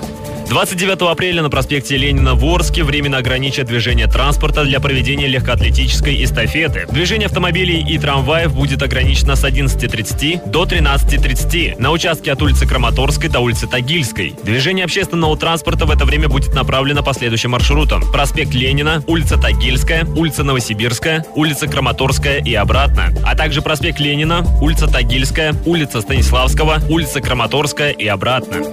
29 0.52 1.10
апреля 1.10 1.44
на 1.44 1.50
проспекте 1.50 1.96
Ленина 1.96 2.36
в 2.36 2.44
Орске 2.44 2.84
временно 2.84 3.20
ограничат 3.20 3.68
движение 3.68 4.08
транспорта 4.08 4.66
для 4.66 4.82
проведения 4.82 5.26
легкоатлетической 5.28 6.22
эстафеты. 6.26 6.88
Движение 6.92 7.28
автомобилей 7.28 7.82
и 7.88 7.98
трамваев 7.98 8.54
будет 8.54 8.84
ограничено 8.84 9.38
с 9.38 9.46
11.30 9.46 10.50
до 10.50 10.66
13.30 10.66 11.80
на 11.80 11.92
участке 11.92 12.34
от 12.34 12.42
улицы 12.42 12.68
Краматорской 12.68 13.30
до 13.30 13.40
улицы 13.40 13.66
Тагильской. 13.66 14.36
Движение 14.44 14.84
общественного 14.84 15.38
транспорта 15.38 15.86
в 15.86 15.90
это 15.90 16.04
время 16.04 16.28
будет 16.28 16.54
направлено 16.54 17.02
по 17.02 17.14
следующим 17.14 17.52
маршрутам. 17.52 18.04
Проспект 18.12 18.54
Ленина, 18.54 19.02
улица 19.08 19.38
Тагильская, 19.38 20.04
улица 20.04 20.44
Новосибирская, 20.44 21.26
улица 21.34 21.68
Краматорская 21.68 22.44
и 22.44 22.54
обратно. 22.56 23.14
А 23.26 23.38
также 23.38 23.62
проспект 23.62 24.02
Ленина, 24.02 24.46
улица 24.60 24.88
Тагильская, 24.88 25.56
улица 25.66 26.02
Станиславского, 26.02 26.82
улица 26.90 27.22
Краматорская 27.22 27.92
и 27.92 28.06
обратно. 28.06 28.66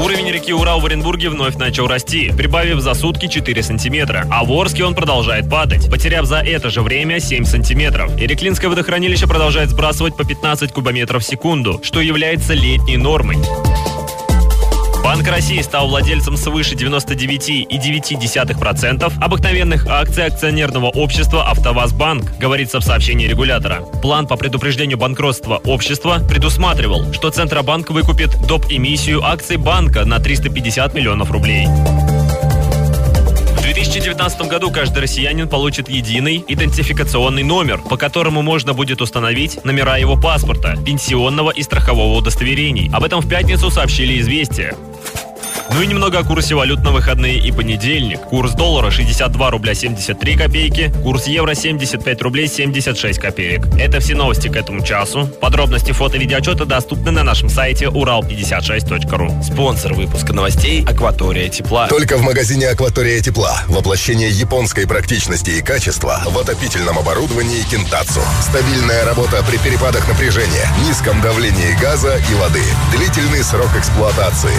Уровень 0.00 0.30
реки 0.30 0.52
Урал 0.52 0.80
в 0.80 0.86
Оренбурге 0.86 1.28
вновь 1.28 1.56
начал 1.56 1.88
расти, 1.88 2.32
прибавив 2.36 2.80
за 2.80 2.94
сутки 2.94 3.26
4 3.26 3.62
сантиметра. 3.64 4.24
А 4.30 4.44
в 4.44 4.52
Орске 4.52 4.84
он 4.84 4.94
продолжает 4.94 5.50
падать, 5.50 5.90
потеряв 5.90 6.24
за 6.24 6.36
это 6.36 6.70
же 6.70 6.82
время 6.82 7.18
7 7.18 7.44
сантиметров. 7.44 8.12
Иреклинское 8.16 8.70
водохранилище 8.70 9.26
продолжает 9.26 9.70
сбрасывать 9.70 10.16
по 10.16 10.24
15 10.24 10.72
кубометров 10.72 11.24
в 11.24 11.26
секунду, 11.26 11.80
что 11.82 12.00
является 12.00 12.54
летней 12.54 12.96
нормой. 12.96 13.38
Банк 15.02 15.26
России 15.28 15.60
стал 15.62 15.88
владельцем 15.88 16.36
свыше 16.36 16.74
99,9% 16.74 19.12
обыкновенных 19.20 19.86
акций 19.86 20.26
акционерного 20.26 20.86
общества 20.86 21.48
«АвтоВАЗбанк», 21.48 22.38
говорится 22.38 22.80
в 22.80 22.84
сообщении 22.84 23.26
регулятора. 23.26 23.82
План 24.02 24.26
по 24.26 24.36
предупреждению 24.36 24.98
банкротства 24.98 25.60
общества 25.64 26.18
предусматривал, 26.28 27.10
что 27.12 27.30
Центробанк 27.30 27.90
выкупит 27.90 28.30
доп. 28.46 28.66
эмиссию 28.68 29.24
акций 29.24 29.56
банка 29.56 30.04
на 30.04 30.18
350 30.18 30.92
миллионов 30.94 31.30
рублей. 31.30 31.66
В 33.78 33.80
2019 33.80 34.48
году 34.48 34.72
каждый 34.72 35.02
россиянин 35.02 35.48
получит 35.48 35.88
единый 35.88 36.44
идентификационный 36.48 37.44
номер, 37.44 37.78
по 37.78 37.96
которому 37.96 38.42
можно 38.42 38.74
будет 38.74 39.00
установить 39.00 39.64
номера 39.64 39.98
его 39.98 40.20
паспорта, 40.20 40.74
пенсионного 40.84 41.52
и 41.52 41.62
страхового 41.62 42.18
удостоверений. 42.18 42.90
Об 42.92 43.04
этом 43.04 43.20
в 43.20 43.28
пятницу 43.28 43.70
сообщили 43.70 44.18
«Известия». 44.18 44.74
Ну 45.70 45.82
и 45.82 45.86
немного 45.86 46.18
о 46.18 46.24
курсе 46.24 46.54
валют 46.54 46.82
на 46.82 46.92
выходные 46.92 47.38
и 47.38 47.52
понедельник. 47.52 48.20
Курс 48.20 48.52
доллара 48.52 48.90
62 48.90 49.50
рубля 49.50 49.74
73 49.74 50.36
копейки, 50.36 50.92
курс 51.02 51.26
евро 51.26 51.54
75 51.54 52.22
рублей 52.22 52.48
76 52.48 53.18
копеек. 53.18 53.66
Это 53.78 54.00
все 54.00 54.14
новости 54.14 54.48
к 54.48 54.56
этому 54.56 54.82
часу. 54.82 55.28
Подробности 55.40 55.92
фото 55.92 56.16
и 56.16 56.20
видеоотчета 56.20 56.64
доступны 56.64 57.10
на 57.10 57.22
нашем 57.22 57.50
сайте 57.50 57.86
урал56.ру. 57.86 59.42
Спонсор 59.42 59.92
выпуска 59.92 60.32
новостей 60.32 60.84
«Акватория 60.84 61.48
тепла». 61.48 61.86
Только 61.88 62.16
в 62.16 62.22
магазине 62.22 62.68
«Акватория 62.68 63.20
тепла». 63.20 63.62
Воплощение 63.68 64.30
японской 64.30 64.86
практичности 64.86 65.50
и 65.50 65.62
качества 65.62 66.22
в 66.24 66.38
отопительном 66.38 66.98
оборудовании 66.98 67.62
«Кентацу». 67.70 68.20
Стабильная 68.40 69.04
работа 69.04 69.44
при 69.48 69.58
перепадах 69.58 70.08
напряжения, 70.08 70.66
низком 70.86 71.20
давлении 71.20 71.78
газа 71.80 72.16
и 72.30 72.34
воды. 72.36 72.62
Длительный 72.96 73.44
срок 73.44 73.70
эксплуатации. 73.76 74.56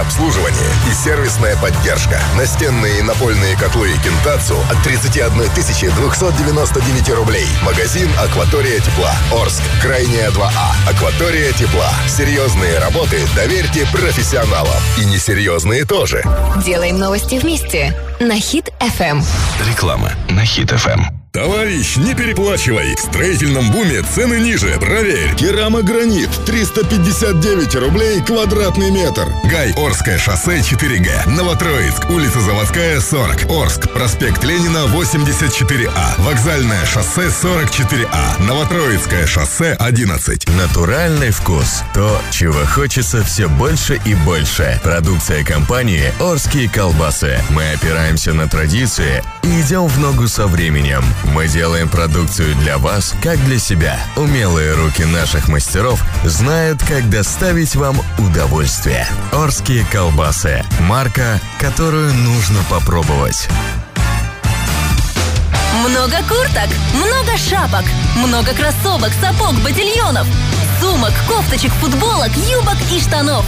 Обслуживание 0.00 0.70
и 0.90 0.94
сервисная 0.94 1.56
поддержка. 1.56 2.18
Настенные 2.36 3.00
и 3.00 3.02
напольные 3.02 3.54
котлы 3.56 3.90
«Кентацу» 4.02 4.56
от 4.70 4.82
31 4.82 5.50
299 5.50 7.08
рублей. 7.10 7.46
Магазин 7.62 8.08
«Акватория 8.18 8.80
тепла». 8.80 9.12
Орск. 9.32 9.62
Крайняя 9.82 10.30
2А. 10.30 10.88
«Акватория 10.88 11.52
тепла». 11.52 11.90
Серьезные 12.08 12.78
работы 12.78 13.18
доверьте 13.36 13.86
профессионалам. 13.92 14.80
И 14.98 15.04
несерьезные 15.04 15.84
тоже. 15.84 16.24
Делаем 16.64 16.98
новости 16.98 17.34
вместе 17.34 17.94
на 18.20 18.40
Хит 18.40 18.70
FM. 18.80 19.22
Реклама 19.68 20.12
на 20.30 20.46
Хит 20.46 20.70
ФМ. 20.70 21.19
Товарищ, 21.32 21.96
не 21.96 22.14
переплачивай. 22.14 22.96
В 22.96 22.98
строительном 22.98 23.70
буме 23.70 24.02
цены 24.02 24.40
ниже. 24.40 24.76
Проверь. 24.80 25.32
Керамогранит 25.36 26.28
359 26.44 27.76
рублей 27.76 28.20
квадратный 28.20 28.90
метр. 28.90 29.28
Гай, 29.44 29.72
Орское 29.76 30.18
шоссе 30.18 30.58
4Г. 30.58 31.28
Новотроицк, 31.28 32.10
улица 32.10 32.40
Заводская 32.40 33.00
40. 33.00 33.48
Орск, 33.48 33.92
проспект 33.92 34.42
Ленина 34.42 34.86
84А. 34.92 36.20
Вокзальное 36.20 36.84
шоссе 36.84 37.28
44А. 37.28 38.42
Новотроицкое 38.42 39.26
шоссе 39.28 39.74
11. 39.74 40.48
Натуральный 40.56 41.30
вкус. 41.30 41.84
То, 41.94 42.20
чего 42.32 42.64
хочется 42.64 43.22
все 43.22 43.48
больше 43.48 44.00
и 44.04 44.14
больше. 44.14 44.80
Продукция 44.82 45.44
компании 45.44 46.12
«Орские 46.18 46.68
колбасы». 46.68 47.38
Мы 47.50 47.70
опираемся 47.70 48.32
на 48.34 48.48
традиции 48.48 49.22
и 49.44 49.60
идем 49.60 49.86
в 49.86 49.96
ногу 50.00 50.26
со 50.26 50.48
временем. 50.48 51.04
Мы 51.24 51.48
делаем 51.48 51.88
продукцию 51.88 52.54
для 52.56 52.78
вас, 52.78 53.14
как 53.22 53.42
для 53.44 53.58
себя. 53.58 53.98
Умелые 54.16 54.74
руки 54.74 55.04
наших 55.04 55.48
мастеров 55.48 56.02
знают, 56.24 56.82
как 56.82 57.08
доставить 57.08 57.76
вам 57.76 58.00
удовольствие. 58.18 59.06
«Орские 59.32 59.84
колбасы». 59.92 60.64
Марка, 60.80 61.40
которую 61.58 62.12
нужно 62.14 62.60
попробовать. 62.68 63.48
Много 65.88 66.16
курток, 66.28 66.68
много 66.94 67.36
шапок, 67.38 67.84
много 68.16 68.52
кроссовок, 68.52 69.12
сапог, 69.20 69.54
ботильонов, 69.62 70.26
сумок, 70.80 71.12
кофточек, 71.28 71.72
футболок, 71.80 72.30
юбок 72.36 72.76
и 72.92 73.00
штанов. 73.00 73.44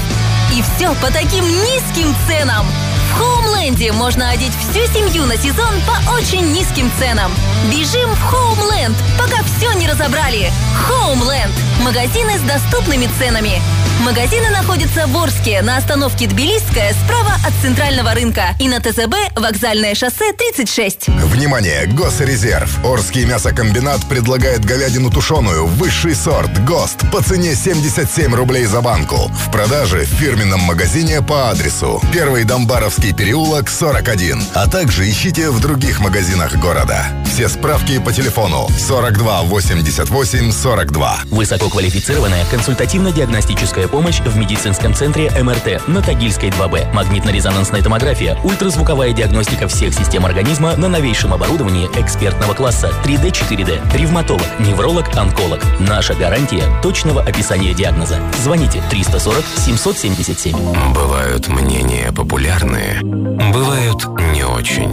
И 0.52 0.62
все 0.62 0.94
по 0.94 1.10
таким 1.12 1.44
низким 1.44 2.14
ценам. 2.26 2.66
В 3.12 3.14
Хоумленде 3.14 3.92
можно 3.92 4.30
одеть 4.30 4.52
всю 4.54 4.86
семью 4.86 5.26
на 5.26 5.36
сезон 5.36 5.74
по 5.86 6.12
очень 6.12 6.50
низким 6.52 6.90
ценам. 6.98 7.30
Бежим 7.70 8.10
в 8.14 8.22
Хоумленд, 8.22 8.96
пока 9.18 9.42
все 9.42 9.72
не 9.74 9.86
разобрали. 9.86 10.50
Хоумленд. 10.74 11.52
Магазины 11.82 12.38
с 12.38 12.40
доступными 12.40 13.08
ценами. 13.18 13.60
Магазины 14.04 14.50
находятся 14.50 15.06
в 15.06 15.16
Орске 15.16 15.62
на 15.62 15.76
остановке 15.76 16.26
Тбилисская 16.26 16.92
справа 16.92 17.34
от 17.46 17.52
центрального 17.62 18.12
рынка 18.14 18.56
и 18.58 18.68
на 18.68 18.80
ТЗБ 18.80 19.14
вокзальное 19.36 19.94
шоссе 19.94 20.32
36. 20.32 21.06
Внимание! 21.06 21.86
Госрезерв. 21.86 22.84
Орский 22.84 23.24
мясокомбинат 23.24 24.04
предлагает 24.08 24.64
говядину 24.64 25.10
тушеную, 25.12 25.66
высший 25.66 26.16
сорт, 26.16 26.50
ГОСТ, 26.64 27.12
по 27.12 27.22
цене 27.22 27.54
77 27.54 28.34
рублей 28.34 28.64
за 28.64 28.80
банку. 28.80 29.30
В 29.46 29.52
продаже 29.52 30.00
в 30.00 30.08
фирменном 30.08 30.60
магазине 30.60 31.22
по 31.22 31.50
адресу 31.50 32.02
Первый 32.12 32.42
Домбаровский 32.42 33.14
переулок, 33.14 33.70
41. 33.70 34.42
А 34.54 34.66
также 34.66 35.08
ищите 35.08 35.50
в 35.50 35.60
других 35.60 36.00
магазинах 36.00 36.56
города. 36.56 37.06
Все 37.32 37.48
справки 37.48 38.00
по 38.00 38.12
телефону 38.12 38.68
42 38.78 39.42
88 39.42 40.50
42. 40.50 41.18
Высококвалифицированная 41.30 42.44
консультативно-диагностическая 42.50 43.91
помощь 43.92 44.20
в 44.20 44.36
медицинском 44.36 44.94
центре 44.94 45.30
МРТ 45.30 45.86
на 45.86 46.00
Тагильской 46.00 46.48
2Б. 46.48 46.92
Магнитно-резонансная 46.94 47.82
томография, 47.82 48.36
ультразвуковая 48.42 49.12
диагностика 49.12 49.68
всех 49.68 49.94
систем 49.94 50.24
организма 50.24 50.74
на 50.76 50.88
новейшем 50.88 51.34
оборудовании 51.34 51.88
экспертного 51.94 52.54
класса 52.54 52.90
3D, 53.04 53.30
4D, 53.30 53.96
ревматолог, 53.96 54.46
невролог, 54.58 55.14
онколог. 55.14 55.60
Наша 55.78 56.14
гарантия 56.14 56.64
точного 56.82 57.20
описания 57.20 57.74
диагноза. 57.74 58.18
Звоните 58.42 58.82
340 58.90 59.44
777. 59.58 60.56
Бывают 60.94 61.48
мнения 61.48 62.10
популярные, 62.12 62.98
бывают 63.02 64.06
не 64.32 64.44
очень. 64.44 64.90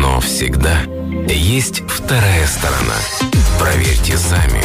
Но 0.00 0.20
всегда 0.20 0.80
есть 1.28 1.82
вторая 1.88 2.46
сторона. 2.46 2.96
Проверьте 3.62 4.18
сами 4.18 4.60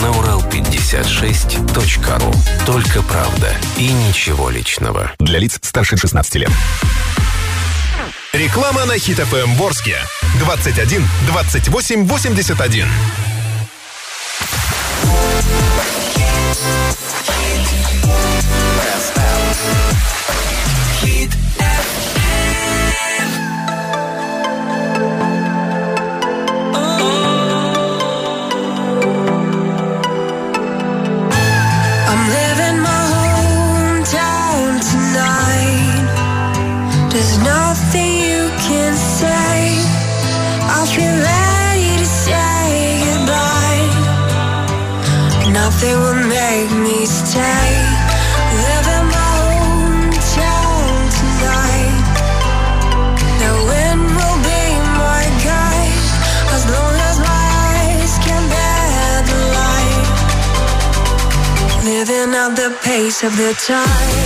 на 0.00 0.06
урал56.ру. 0.06 2.32
Только 2.64 3.02
правда 3.02 3.54
и 3.76 3.92
ничего 3.92 4.48
личного. 4.48 5.12
Для 5.18 5.38
лиц 5.38 5.58
старше 5.60 5.98
16 5.98 6.34
лет. 6.36 6.50
Реклама 8.32 8.86
на 8.86 8.98
Хит 8.98 9.18
ФМ 9.18 9.52
Ворске. 9.56 9.98
21 10.38 11.06
28 11.26 12.06
81. 12.06 12.88
I'm 21.10 21.37
it 45.90 45.96
will 45.96 46.22
make 46.28 46.70
me 46.84 47.06
stay. 47.06 47.70
My 49.10 49.24
hometown 49.40 50.98
tonight. 51.18 52.04
The 53.42 53.52
wind 53.70 54.04
will 54.18 54.38
be 54.50 54.64
my 55.02 55.24
guide 55.48 56.06
as 56.56 56.62
long 56.74 56.94
as 57.08 57.16
my 57.30 57.44
eyes 57.64 58.12
can 58.26 58.42
bear 58.54 59.12
the 59.30 59.38
light. 59.58 60.08
Living 61.88 62.30
at 62.42 62.52
the 62.60 62.70
pace 62.84 63.20
of 63.22 63.32
the 63.36 63.52
time. 63.72 64.17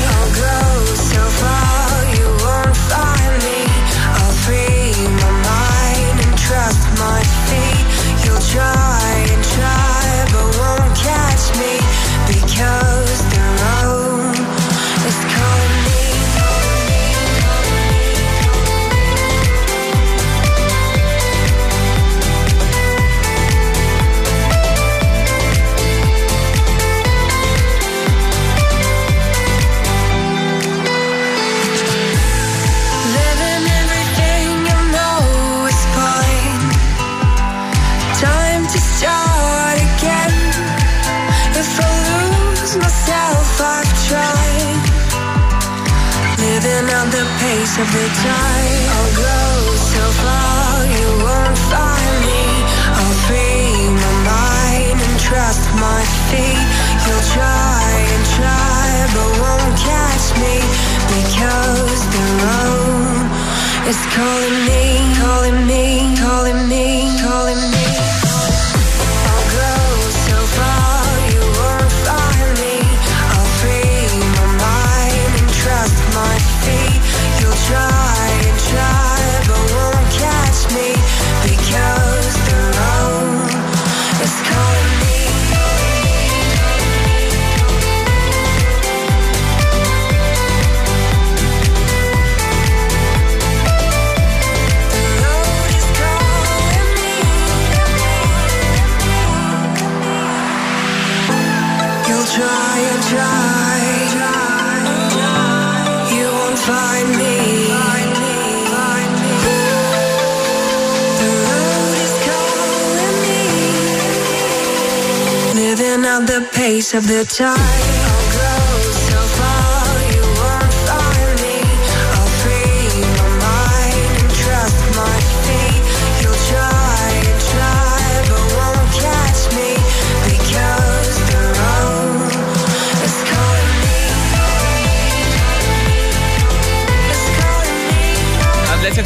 Living 115.73 116.05
at 116.05 116.27
the 116.27 116.47
pace 116.53 116.93
of 116.93 117.07
the 117.09 117.25
tide. 117.25 117.92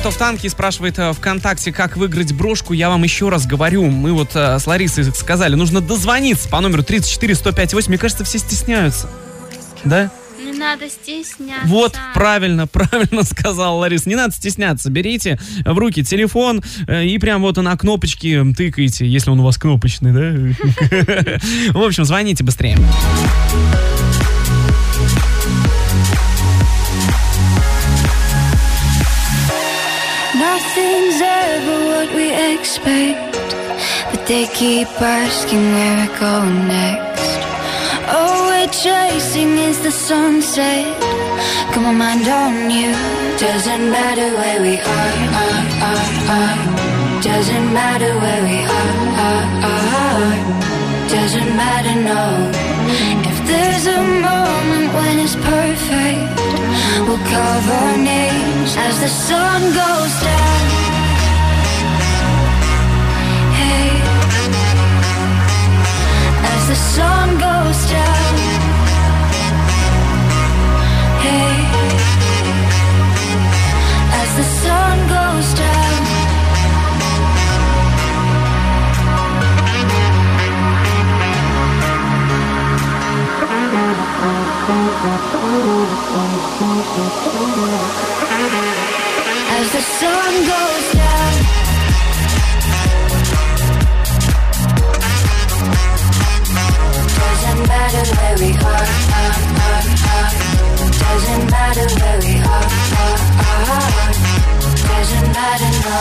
Кто 0.06 0.12
в 0.12 0.18
танке 0.18 0.48
спрашивает 0.48 1.00
э, 1.00 1.12
ВКонтакте, 1.14 1.72
как 1.72 1.96
выиграть 1.96 2.32
брошку, 2.32 2.72
я 2.72 2.90
вам 2.90 3.02
еще 3.02 3.28
раз 3.28 3.44
говорю. 3.44 3.86
Мы 3.86 4.12
вот 4.12 4.36
э, 4.36 4.56
с 4.56 4.64
Ларисой 4.64 5.02
сказали, 5.02 5.56
нужно 5.56 5.80
дозвониться 5.80 6.48
по 6.48 6.60
номеру 6.60 6.84
34 6.84 7.34
105 7.34 7.74
8. 7.74 7.88
Мне 7.88 7.98
кажется, 7.98 8.22
все 8.22 8.38
стесняются. 8.38 9.10
Да? 9.82 10.12
Не 10.40 10.52
надо 10.52 10.88
стесняться. 10.88 11.66
Вот, 11.66 11.98
правильно, 12.14 12.66
правильно 12.72 13.24
сказал 13.24 13.78
Ларис. 13.78 14.06
Не 14.06 14.14
надо 14.14 14.32
стесняться. 14.32 14.90
Берите 14.92 15.40
в 15.64 15.76
руки 15.76 16.04
телефон 16.04 16.62
э, 16.86 17.04
и 17.04 17.18
прям 17.18 17.42
вот 17.42 17.56
на 17.56 17.76
кнопочки 17.76 18.44
тыкаете, 18.56 19.08
если 19.08 19.30
он 19.30 19.40
у 19.40 19.44
вас 19.44 19.58
кнопочный, 19.58 20.12
да? 20.12 21.38
В 21.72 21.82
общем, 21.82 22.04
звоните 22.04 22.44
быстрее. 22.44 22.78
Nothing's 31.18 31.64
ever 31.64 31.78
what 31.86 32.14
we 32.14 32.26
expect, 32.52 33.32
but 34.10 34.26
they 34.26 34.46
keep 34.48 34.88
asking 35.00 35.64
where 35.72 35.96
we're 35.96 36.18
going 36.20 36.68
next. 36.68 37.40
All 38.08 38.48
we're 38.50 38.68
chasing 38.68 39.56
is 39.56 39.80
the 39.82 39.90
sunset. 39.90 40.84
Got 41.72 41.82
my 41.82 41.92
mind 41.92 42.28
on 42.28 42.70
you. 42.70 42.92
Doesn't 43.38 43.90
matter 43.90 44.28
where 44.36 44.60
we 44.60 44.76
are, 44.76 45.16
are, 45.42 45.64
are, 45.88 46.06
are. 46.36 47.22
Doesn't 47.22 47.72
matter 47.72 48.12
where 48.22 48.42
we 48.50 48.58
are, 48.78 48.96
are, 49.26 49.46
are. 49.72 50.36
Doesn't 51.08 51.52
matter, 51.56 51.96
no. 52.12 52.24
If 53.30 53.38
there's 53.50 53.86
a 53.86 54.02
moment 54.28 54.92
when 54.92 55.18
it's 55.24 55.36
perfect, 55.36 56.36
we'll 57.08 57.24
carve 57.32 57.70
our 57.80 57.96
names 57.96 58.76
as 58.76 59.00
the 59.00 59.08
sun 59.08 59.62
goes 59.72 60.14
down. 60.22 60.85
As 89.58 89.72
the 89.72 89.80
sun 89.80 90.46
goes 90.46 90.95
where 98.14 98.36
we 98.38 98.50
are. 98.52 98.86
Doesn't 101.02 101.50
matter 101.50 101.86
where 101.98 102.18
we 102.20 102.34
are. 102.54 102.68
Doesn't 104.88 105.28
matter, 105.32 105.70
no. 105.84 105.98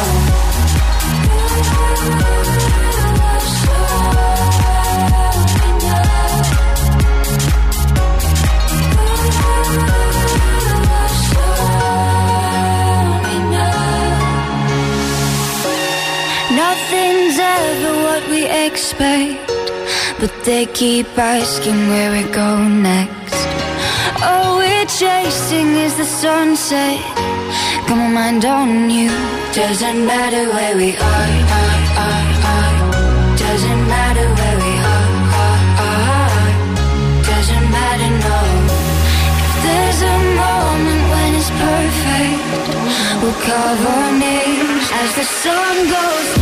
Nothing's 16.56 17.38
ever 17.39 17.93
what 18.03 18.24
we 18.30 18.45
expect, 18.45 19.51
but 20.20 20.32
they 20.45 20.66
keep 20.66 21.07
asking 21.18 21.89
where 21.89 22.11
we 22.11 22.24
go 22.32 22.49
next. 22.68 23.47
All 24.24 24.57
we're 24.57 24.86
chasing 24.86 25.70
is 25.86 25.95
the 25.97 26.05
sunset. 26.05 26.99
Got 27.88 27.97
my 27.97 28.07
mind 28.07 28.45
on 28.45 28.89
you. 28.89 29.11
Doesn't 29.53 30.05
matter 30.05 30.43
where 30.55 30.76
we 30.76 30.95
are. 30.97 31.76
Doesn't 33.38 33.88
matter 33.88 34.28
where 34.38 34.57
we 34.66 34.74
are, 34.93 35.13
are, 35.43 35.61
are. 35.88 36.51
Doesn't 37.32 37.68
matter, 37.78 38.09
no. 38.26 38.39
If 39.45 39.53
there's 39.66 40.01
a 40.01 40.18
moment 40.43 41.03
when 41.13 41.30
it's 41.39 41.51
perfect, 41.63 42.68
we'll 43.22 43.39
carve 43.47 43.84
our 43.95 44.11
names 44.28 44.86
as 45.01 45.09
the 45.16 45.24
sun 45.24 45.76
goes 45.88 46.35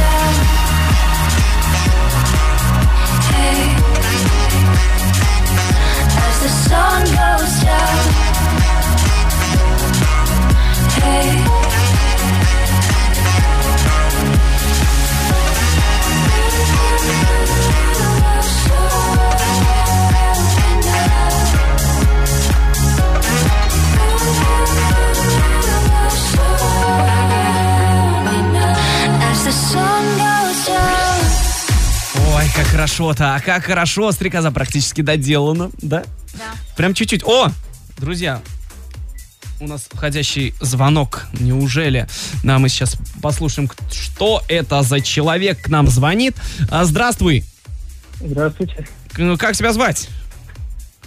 Ой, 32.35 32.45
как 32.55 32.65
хорошо-то, 32.67 33.35
а 33.35 33.39
как 33.39 33.63
хорошо, 33.65 34.11
стрекоза 34.11 34.51
практически 34.51 35.01
доделана, 35.01 35.69
да? 35.81 36.03
Да. 36.73 36.77
Прям 36.77 36.93
чуть-чуть. 36.93 37.23
О, 37.23 37.49
друзья, 37.97 38.41
у 39.59 39.67
нас 39.67 39.87
входящий 39.91 40.53
звонок. 40.59 41.27
Неужели? 41.39 42.07
Да, 42.43 42.59
мы 42.59 42.69
сейчас 42.69 42.97
послушаем, 43.21 43.69
что 43.91 44.43
это 44.47 44.81
за 44.81 44.99
человек 45.01 45.61
к 45.61 45.69
нам 45.69 45.87
звонит. 45.87 46.35
А, 46.69 46.85
здравствуй. 46.85 47.45
Здравствуйте. 48.19 48.87
Ну, 49.17 49.37
Как 49.37 49.55
тебя 49.55 49.73
звать? 49.73 50.09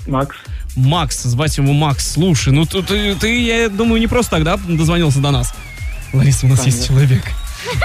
Макс. 0.06 0.36
Макс, 0.76 1.22
звать 1.22 1.56
его 1.56 1.72
Макс. 1.72 2.12
Слушай, 2.12 2.52
ну 2.52 2.64
ты, 2.66 2.82
ты, 2.82 3.14
ты, 3.16 3.44
я 3.44 3.68
думаю, 3.68 4.00
не 4.00 4.06
просто 4.06 4.32
тогда 4.32 4.56
дозвонился 4.56 5.20
до 5.20 5.30
нас. 5.30 5.52
Лариса, 6.12 6.46
у 6.46 6.48
нас 6.48 6.64
есть 6.66 6.86
человек. 6.86 7.22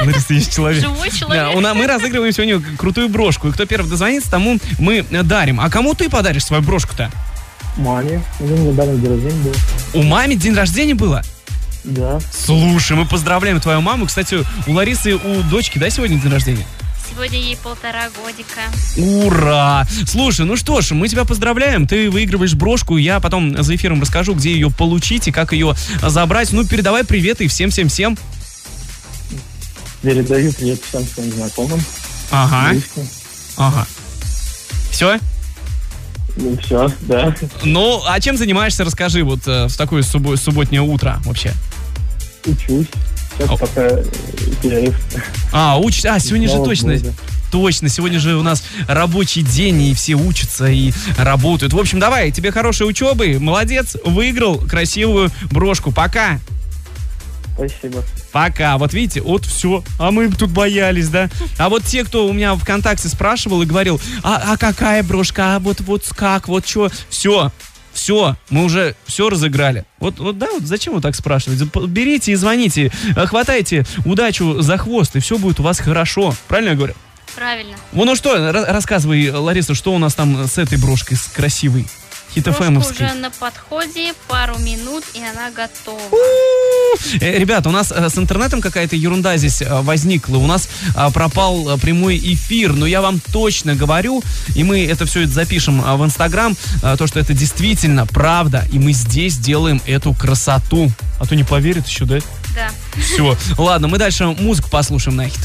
Лариса, 0.02 0.34
есть 0.34 0.54
человек. 0.54 0.82
Живой 0.84 1.10
человек. 1.10 1.44
Да, 1.44 1.50
у 1.52 1.62
нас, 1.62 1.76
мы 1.76 1.88
разыгрываем 1.88 2.32
сегодня 2.34 2.62
крутую 2.78 3.10
брошку. 3.10 3.48
И 3.48 3.52
кто 3.52 3.66
первый 3.66 3.90
дозвонится, 3.90 4.30
тому 4.30 4.60
мы 4.78 5.04
дарим. 5.04 5.60
А 5.60 5.70
кому 5.70 5.96
ты 5.96 6.10
подаришь 6.10 6.46
свою 6.46 6.62
брошку-то? 6.62 7.10
Маме. 7.78 8.22
У 8.40 8.46
меня 8.46 8.72
недавно 8.72 8.98
день 8.98 9.10
рождения 9.10 9.44
был. 9.44 9.56
У 9.94 10.04
маме 10.04 10.36
день 10.36 10.54
рождения 10.54 10.96
было? 10.96 11.24
Да. 11.84 12.20
Слушай, 12.32 12.98
мы 12.98 13.06
поздравляем 13.06 13.60
твою 13.60 13.82
маму. 13.82 14.06
Кстати, 14.06 14.44
у 14.68 14.74
Ларисы, 14.74 15.16
у 15.16 15.44
дочки, 15.44 15.80
да, 15.80 15.90
сегодня 15.90 16.20
день 16.20 16.32
рождения? 16.32 16.66
Сегодня 17.10 17.40
ей 17.40 17.58
полтора 17.58 18.10
годика. 18.10 18.62
Ура! 18.96 19.86
Слушай, 20.08 20.46
ну 20.46 20.56
что 20.56 20.80
ж, 20.80 20.92
мы 20.92 21.10
тебя 21.10 21.26
поздравляем. 21.26 21.88
Ты 21.88 22.10
выигрываешь 22.10 22.54
брошку. 22.54 22.98
Я 22.98 23.20
потом 23.20 23.62
за 23.62 23.76
эфиром 23.76 24.02
расскажу, 24.02 24.34
где 24.34 24.54
ее 24.54 24.70
получить 24.70 25.28
и 25.28 25.32
как 25.32 25.52
ее 25.52 25.76
забрать. 26.02 26.52
Ну, 26.54 26.66
передавай 26.66 27.04
привет 27.04 27.42
и 27.42 27.48
всем-всем-всем. 27.48 28.18
Передаю 30.02 30.54
привет 30.54 30.82
всем 30.88 31.06
своим 31.06 31.32
знакомым. 31.34 31.82
Ага. 32.32 32.72
близким. 32.72 33.08
Ага. 33.58 33.86
Все? 34.92 35.20
Ну 36.42 36.58
все, 36.58 36.90
да. 37.02 37.36
Ну, 37.64 38.02
а 38.08 38.20
чем 38.20 38.36
занимаешься, 38.36 38.84
расскажи 38.84 39.24
вот 39.24 39.48
э, 39.48 39.68
в 39.68 39.78
такое 39.78 40.02
суббо- 40.02 40.38
субботнее 40.38 40.82
утро 40.82 41.20
вообще. 41.24 41.54
Учусь. 42.46 42.88
Сейчас 43.38 43.60
пока 43.60 43.82
э, 43.88 44.04
перерыв. 44.62 44.96
А, 45.54 45.80
уч... 45.80 46.04
а, 46.06 46.20
сегодня 46.20 46.48
же 46.48 46.54
Слава 46.56 46.66
точно. 46.66 46.94
Богу. 46.96 47.14
Точно, 47.52 47.90
сегодня 47.90 48.20
же 48.20 48.36
у 48.38 48.44
нас 48.44 48.64
рабочий 48.88 49.44
день, 49.44 49.82
и 49.82 49.94
все 49.94 50.16
учатся 50.16 50.68
и 50.68 50.94
работают. 51.18 51.74
В 51.74 51.80
общем, 51.80 52.00
давай, 52.00 52.32
тебе 52.32 52.52
хорошей 52.52 52.88
учебы, 52.90 53.38
молодец, 53.40 53.98
выиграл 54.04 54.58
красивую 54.58 55.30
брошку. 55.52 55.92
Пока. 55.92 56.40
Спасибо. 57.68 58.04
Пока. 58.32 58.78
Вот 58.78 58.94
видите, 58.94 59.22
вот 59.22 59.46
все. 59.46 59.84
А 60.00 60.12
мы 60.12 60.30
тут 60.32 60.52
боялись, 60.52 61.10
да? 61.10 61.30
А 61.58 61.70
вот 61.70 61.84
те, 61.84 62.04
кто 62.04 62.28
у 62.28 62.34
меня 62.34 62.56
ВКонтакте 62.56 63.08
спрашивал 63.08 63.62
и 63.62 63.66
говорил, 63.66 64.00
а, 64.24 64.54
а 64.54 64.58
какая 64.58 65.04
брошка, 65.04 65.56
а 65.56 65.60
вот, 65.60 65.82
вот 65.82 66.10
как, 66.16 66.48
вот 66.48 66.68
что, 66.68 66.90
все, 67.10 67.52
все, 67.94 68.36
мы 68.50 68.64
уже 68.64 68.96
все 69.06 69.30
разыграли. 69.30 69.86
Вот, 70.00 70.20
вот 70.20 70.38
да, 70.38 70.48
вот 70.52 70.64
зачем 70.64 70.96
вы 70.96 71.02
так 71.02 71.16
спрашиваете? 71.16 71.68
Берите 71.88 72.32
и 72.32 72.36
звоните, 72.36 72.92
э, 73.16 73.26
хватайте 73.26 73.86
удачу 74.06 74.62
за 74.62 74.78
хвост, 74.78 75.16
и 75.16 75.20
все 75.20 75.38
будет 75.38 75.60
у 75.60 75.64
вас 75.64 75.80
хорошо. 75.80 76.34
Правильно 76.48 76.70
я 76.72 76.76
говорю? 76.76 76.96
Правильно. 77.36 77.78
Ну, 77.94 78.06
ну 78.06 78.16
что, 78.16 78.36
ра- 78.36 78.72
рассказывай, 78.72 79.30
Лариса, 79.30 79.74
что 79.76 79.94
у 79.94 79.98
нас 79.98 80.16
там 80.16 80.48
с 80.48 80.58
этой 80.58 80.78
брошкой, 80.78 81.18
с 81.18 81.28
красивой? 81.28 81.88
Хит-ФМовской. 82.34 83.06
уже 83.08 83.16
на 83.16 83.30
подходе, 83.32 84.14
пару 84.28 84.58
минут, 84.60 85.04
и 85.14 85.20
она 85.20 85.52
готова. 85.52 86.00
Э, 87.20 87.38
Ребята, 87.38 87.70
у 87.70 87.72
нас 87.72 87.92
э, 87.92 88.10
с 88.10 88.18
интернетом 88.18 88.62
какая-то 88.62 88.96
ерунда 88.96 89.38
здесь 89.38 89.62
э, 89.62 89.82
возникла. 89.82 90.38
У 90.38 90.48
нас 90.48 90.70
а, 90.96 91.10
пропал 91.12 91.70
э, 91.70 91.78
прямой 91.78 92.18
эфир. 92.18 92.74
Но 92.74 92.86
я 92.86 93.02
вам 93.02 93.20
точно 93.32 93.76
говорю, 93.76 94.24
и 94.56 94.64
мы 94.64 94.86
это 94.86 95.06
все 95.06 95.22
это 95.24 95.32
запишем 95.32 95.82
а, 95.86 95.98
в 95.98 96.06
Инстаграм, 96.06 96.56
то, 96.82 97.08
что 97.08 97.20
это 97.20 97.34
действительно 97.34 98.06
правда. 98.06 98.66
И 98.72 98.80
мы 98.80 98.94
здесь 98.94 99.38
делаем 99.38 99.82
эту 99.86 100.14
красоту. 100.14 100.92
А 101.20 101.26
то 101.26 101.36
не 101.36 101.44
поверит 101.44 101.88
еще, 101.88 102.06
да? 102.06 102.20
Да. 102.56 102.70
Все. 103.02 103.38
Ладно, 103.58 103.88
мы 103.88 103.98
дальше 103.98 104.26
музыку 104.28 104.70
послушаем 104.70 105.18
на 105.18 105.28
Хит 105.30 105.42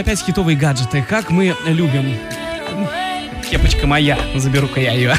опять 0.00 0.20
хитовые 0.20 0.56
гаджеты. 0.56 1.04
Как 1.08 1.30
мы 1.30 1.54
любим. 1.66 2.16
Кепочка 3.50 3.86
моя. 3.86 4.18
Заберу-ка 4.34 4.80
я 4.80 4.92
ее. 4.92 5.14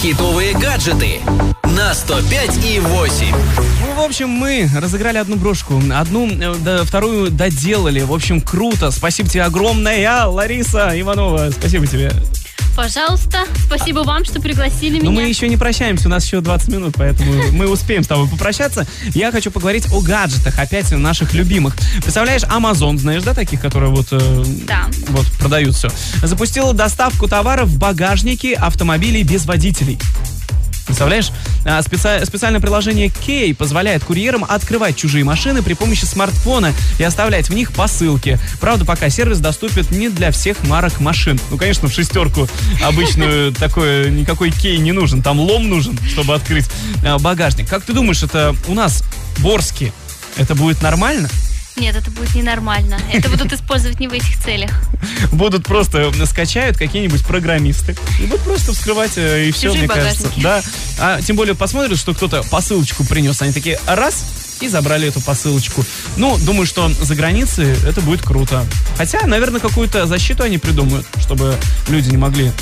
Хитовые 0.00 0.54
гаджеты 0.54 1.20
на 1.64 1.94
105 1.94 2.64
и 2.64 2.80
8. 2.80 3.26
Ну, 3.80 3.94
в 3.94 4.04
общем, 4.04 4.28
мы 4.28 4.68
разыграли 4.74 5.18
одну 5.18 5.36
брошку, 5.36 5.80
одну, 5.92 6.28
э, 6.28 6.54
да, 6.64 6.84
вторую 6.84 7.30
доделали. 7.30 8.00
В 8.00 8.12
общем, 8.12 8.40
круто. 8.40 8.90
Спасибо 8.90 9.28
тебе 9.28 9.44
огромное, 9.44 10.26
Лариса 10.26 10.92
Иванова. 10.98 11.50
Спасибо 11.50 11.86
тебе. 11.86 12.12
Пожалуйста, 12.78 13.38
спасибо 13.66 14.04
вам, 14.04 14.24
что 14.24 14.40
пригласили 14.40 15.00
Но 15.00 15.10
меня. 15.10 15.22
мы 15.22 15.28
еще 15.28 15.48
не 15.48 15.56
прощаемся, 15.56 16.06
у 16.06 16.10
нас 16.12 16.24
еще 16.24 16.40
20 16.40 16.68
минут, 16.68 16.94
поэтому 16.96 17.32
мы 17.50 17.66
успеем 17.68 18.04
с 18.04 18.06
тобой 18.06 18.28
попрощаться. 18.28 18.86
Я 19.14 19.32
хочу 19.32 19.50
поговорить 19.50 19.92
о 19.92 20.00
гаджетах, 20.00 20.56
опять 20.60 20.88
наших 20.92 21.34
любимых. 21.34 21.74
Представляешь, 22.00 22.44
Amazon, 22.44 22.96
знаешь, 22.96 23.24
да, 23.24 23.34
таких, 23.34 23.60
которые 23.60 23.90
вот, 23.90 24.06
э, 24.12 24.44
Да. 24.64 24.86
вот 25.08 25.26
продают 25.40 25.74
все, 25.74 25.88
запустила 26.22 26.72
доставку 26.72 27.26
товаров 27.26 27.68
в 27.68 27.78
багажнике 27.78 28.54
автомобилей 28.54 29.24
без 29.24 29.44
водителей. 29.44 29.98
Представляешь? 30.88 31.30
А, 31.66 31.80
специ- 31.80 32.24
специальное 32.24 32.60
приложение 32.60 33.08
Key 33.08 33.54
позволяет 33.54 34.02
курьерам 34.04 34.44
открывать 34.48 34.96
чужие 34.96 35.22
машины 35.22 35.62
при 35.62 35.74
помощи 35.74 36.06
смартфона 36.06 36.72
и 36.98 37.04
оставлять 37.04 37.50
в 37.50 37.54
них 37.54 37.72
посылки. 37.72 38.38
Правда, 38.58 38.86
пока 38.86 39.10
сервис 39.10 39.38
доступен 39.38 39.86
не 39.90 40.08
для 40.08 40.30
всех 40.32 40.64
марок 40.64 40.98
машин. 40.98 41.38
Ну, 41.50 41.58
конечно, 41.58 41.88
в 41.88 41.92
шестерку 41.92 42.48
обычную 42.82 43.52
такой 43.58 44.10
никакой 44.10 44.48
Key 44.48 44.78
не 44.78 44.92
нужен. 44.92 45.22
Там 45.22 45.38
лом 45.38 45.68
нужен, 45.68 45.96
чтобы 46.10 46.34
открыть 46.34 46.64
а, 47.04 47.18
багажник. 47.18 47.68
Как 47.68 47.84
ты 47.84 47.92
думаешь, 47.92 48.22
это 48.22 48.56
у 48.66 48.72
нас 48.72 49.04
в 49.36 49.42
Борске 49.42 49.92
это 50.38 50.54
будет 50.54 50.80
нормально? 50.80 51.28
Нет, 51.78 51.94
это 51.94 52.10
будет 52.10 52.34
ненормально. 52.34 52.98
Это 53.12 53.28
будут 53.28 53.52
использовать 53.52 54.00
не 54.00 54.08
в 54.08 54.12
этих 54.12 54.42
целях. 54.42 54.70
Будут 55.32 55.64
просто 55.64 56.12
скачают 56.26 56.76
какие-нибудь 56.76 57.24
программисты 57.24 57.96
и 58.20 58.26
будут 58.26 58.42
просто 58.42 58.72
вскрывать 58.72 59.16
э, 59.16 59.48
и 59.48 59.52
все, 59.52 59.68
Чужие 59.68 59.86
мне 59.86 59.88
кажется. 59.88 60.30
Да. 60.38 60.62
А 60.98 61.20
тем 61.22 61.36
более 61.36 61.54
посмотрят, 61.54 61.98
что 61.98 62.14
кто-то 62.14 62.42
посылочку 62.50 63.04
принес. 63.04 63.40
Они 63.42 63.52
такие 63.52 63.78
раз 63.86 64.24
и 64.60 64.68
забрали 64.68 65.08
эту 65.08 65.20
посылочку. 65.20 65.84
Ну, 66.16 66.36
думаю, 66.38 66.66
что 66.66 66.88
за 66.88 67.14
границей 67.14 67.76
это 67.86 68.00
будет 68.00 68.22
круто. 68.22 68.66
Хотя, 68.96 69.24
наверное, 69.26 69.60
какую-то 69.60 70.06
защиту 70.06 70.42
они 70.42 70.58
придумают, 70.58 71.06
чтобы 71.20 71.56
люди 71.88 72.10
не 72.10 72.16
могли 72.16 72.52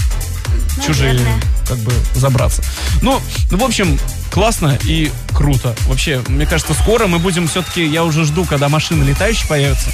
чужие 0.84 1.14
Наверное. 1.14 1.40
как 1.66 1.78
бы 1.78 1.92
забраться. 2.14 2.62
Ну, 3.03 3.20
в 3.51 3.64
общем, 3.64 3.99
классно 4.30 4.78
и 4.84 5.11
круто. 5.32 5.74
Вообще, 5.86 6.22
мне 6.28 6.47
кажется, 6.47 6.74
скоро 6.74 7.07
мы 7.07 7.18
будем 7.18 7.49
все-таки, 7.49 7.84
я 7.86 8.05
уже 8.05 8.24
жду, 8.24 8.44
когда 8.44 8.68
машины 8.68 9.05
летающие 9.05 9.49
появятся, 9.49 9.90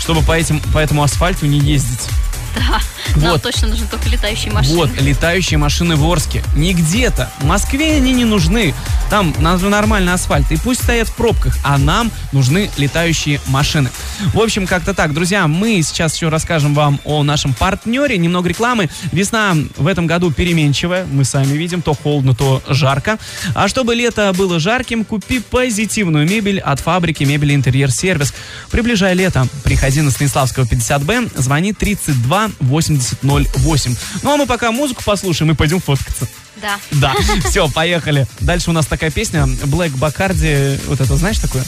чтобы 0.00 0.22
по, 0.22 0.32
этим, 0.32 0.60
по 0.72 0.78
этому 0.78 1.02
асфальту 1.02 1.46
не 1.46 1.58
ездить. 1.58 2.08
Да. 3.16 3.20
Нам 3.20 3.32
Вот. 3.32 3.42
точно 3.42 3.68
нужны 3.68 3.86
только 3.90 4.08
летающие 4.08 4.52
машины. 4.52 4.76
Вот, 4.76 4.90
летающие 5.00 5.58
машины 5.58 5.96
в 5.96 6.04
Орске. 6.08 6.42
Не 6.54 6.74
где-то. 6.74 7.30
В 7.40 7.44
Москве 7.44 7.96
они 7.96 8.12
не 8.12 8.24
нужны. 8.24 8.72
Там 9.08 9.34
нам 9.40 9.58
же 9.58 9.68
нормальный 9.68 10.12
асфальт. 10.12 10.50
И 10.52 10.56
пусть 10.56 10.82
стоят 10.82 11.08
в 11.08 11.14
пробках, 11.16 11.56
а 11.64 11.76
нам 11.76 12.12
нужны 12.32 12.70
летающие 12.76 13.40
машины. 13.48 13.90
В 14.32 14.38
общем, 14.40 14.66
как-то 14.66 14.94
так. 14.94 15.12
Друзья, 15.12 15.48
мы 15.48 15.82
сейчас 15.82 16.14
еще 16.14 16.28
расскажем 16.28 16.74
вам 16.74 17.00
о 17.04 17.24
нашем 17.24 17.52
партнере. 17.52 18.16
Немного 18.16 18.48
рекламы. 18.48 18.88
Весна 19.10 19.56
в 19.76 19.86
этом 19.88 20.06
году 20.06 20.30
переменчивая. 20.30 21.04
Мы 21.06 21.24
сами 21.24 21.56
видим, 21.56 21.82
то 21.82 21.94
холодно, 21.94 22.34
то 22.34 22.62
жарко. 22.68 23.18
А 23.54 23.66
чтобы 23.66 23.94
лето 23.96 24.32
было 24.36 24.60
жарким, 24.60 25.04
купи 25.04 25.40
позитивную 25.40 26.28
мебель 26.28 26.60
от 26.60 26.78
фабрики 26.78 27.24
мебели 27.24 27.54
интерьер 27.54 27.90
сервис. 27.90 28.32
Приближай 28.70 29.14
лето. 29.14 29.48
Приходи 29.64 30.00
на 30.00 30.10
Станиславского 30.12 30.64
50Б, 30.64 31.32
звони 31.40 31.72
32 31.72 32.39
8008. 32.60 33.96
Ну 34.22 34.32
а 34.32 34.36
мы 34.36 34.46
пока 34.46 34.72
музыку 34.72 35.02
послушаем 35.04 35.52
и 35.52 35.54
пойдем 35.54 35.80
фоткаться. 35.80 36.28
Да. 36.56 36.78
Да, 36.92 37.14
все, 37.48 37.68
поехали. 37.68 38.26
Дальше 38.40 38.70
у 38.70 38.72
нас 38.72 38.86
такая 38.86 39.10
песня 39.10 39.44
Black 39.44 39.90
Bacardi. 39.96 40.80
Вот 40.86 41.00
это 41.00 41.16
знаешь 41.16 41.38
такое? 41.38 41.64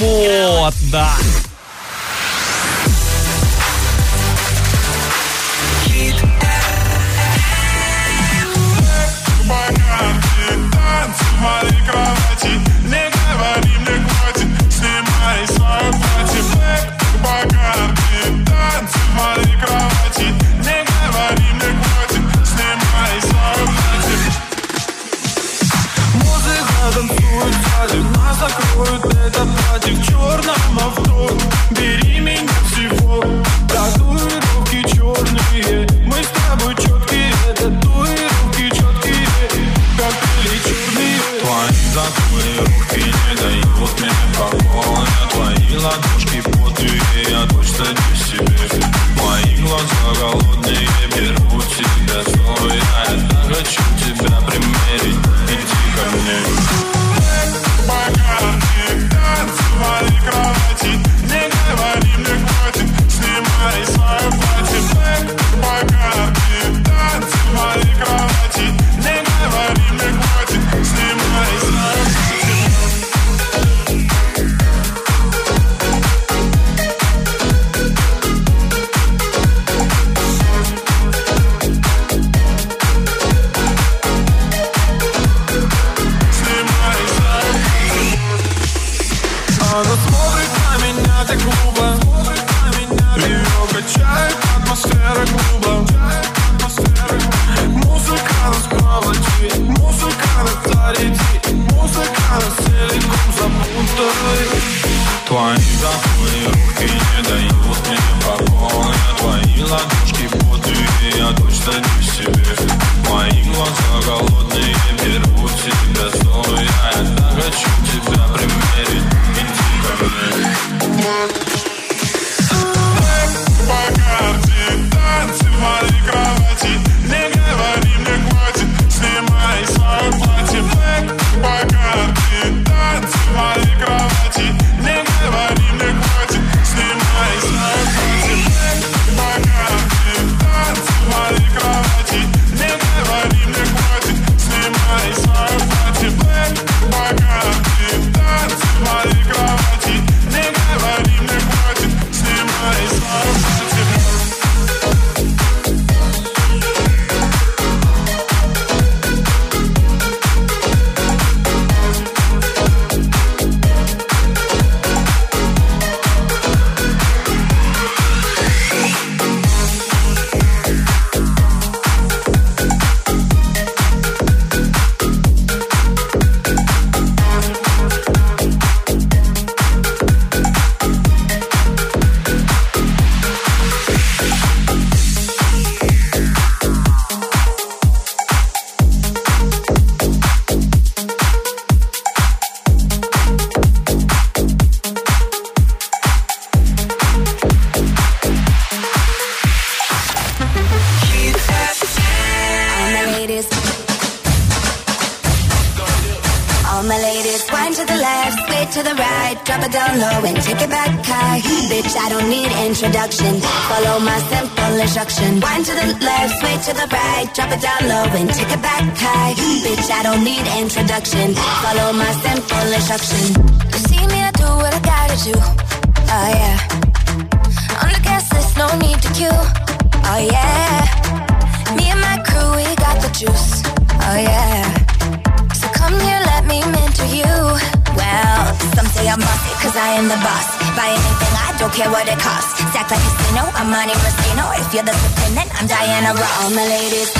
Вот, 0.00 0.74
да. 0.90 1.16
Моей 11.40 11.84
кровати 11.84 12.75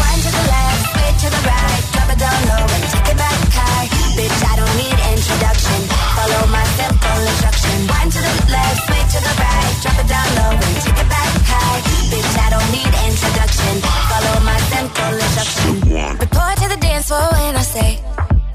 One 0.06 0.20
to 0.22 0.30
the 0.30 0.44
left, 0.46 0.82
switch 0.94 1.18
to 1.22 1.28
the 1.34 1.42
right, 1.50 1.82
drop 1.92 2.08
it 2.14 2.18
down 2.22 2.40
low 2.46 2.62
and 2.62 2.84
take 2.92 3.08
it 3.12 3.18
back 3.18 3.38
high. 3.58 3.86
Bitch, 4.16 4.40
I 4.46 4.54
don't 4.56 4.74
need 4.78 4.96
introduction. 5.12 5.80
Follow 6.16 6.42
my 6.48 6.64
simple 6.78 7.20
instruction. 7.26 7.76
One 7.90 8.08
to 8.14 8.20
the 8.22 8.34
left, 8.54 8.78
switch 8.86 9.10
to 9.14 9.20
the 9.26 9.34
right, 9.42 9.72
drop 9.82 9.98
it 10.00 10.08
down 10.08 10.28
low 10.38 10.52
and 10.56 10.76
take 10.84 11.00
it 11.02 11.08
back 11.10 11.32
high. 11.50 11.80
Bitch, 12.10 12.34
I 12.38 12.48
don't 12.54 12.70
need 12.70 12.92
introduction. 13.08 13.74
Follow 14.10 14.36
my 14.46 14.58
simple 14.72 15.14
instruction. 15.18 15.72
Step 15.76 15.90
one. 15.90 16.16
Report 16.22 16.54
to 16.62 16.66
the 16.70 16.78
dance 16.80 17.06
floor 17.08 17.28
when 17.34 17.56
I 17.56 17.64
say, 17.66 18.00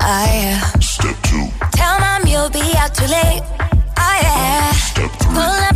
oh 0.01 0.25
yeah. 0.31 0.59
Step 0.79 1.17
two. 1.27 1.45
Tell 1.77 1.99
mom 1.99 2.25
you'll 2.25 2.49
be 2.49 2.63
out 2.79 2.95
too 2.95 3.05
late. 3.05 3.43
Oh 3.99 4.17
yeah. 4.23 4.71
Step 4.71 5.11
three. 5.19 5.35
Pull 5.35 5.70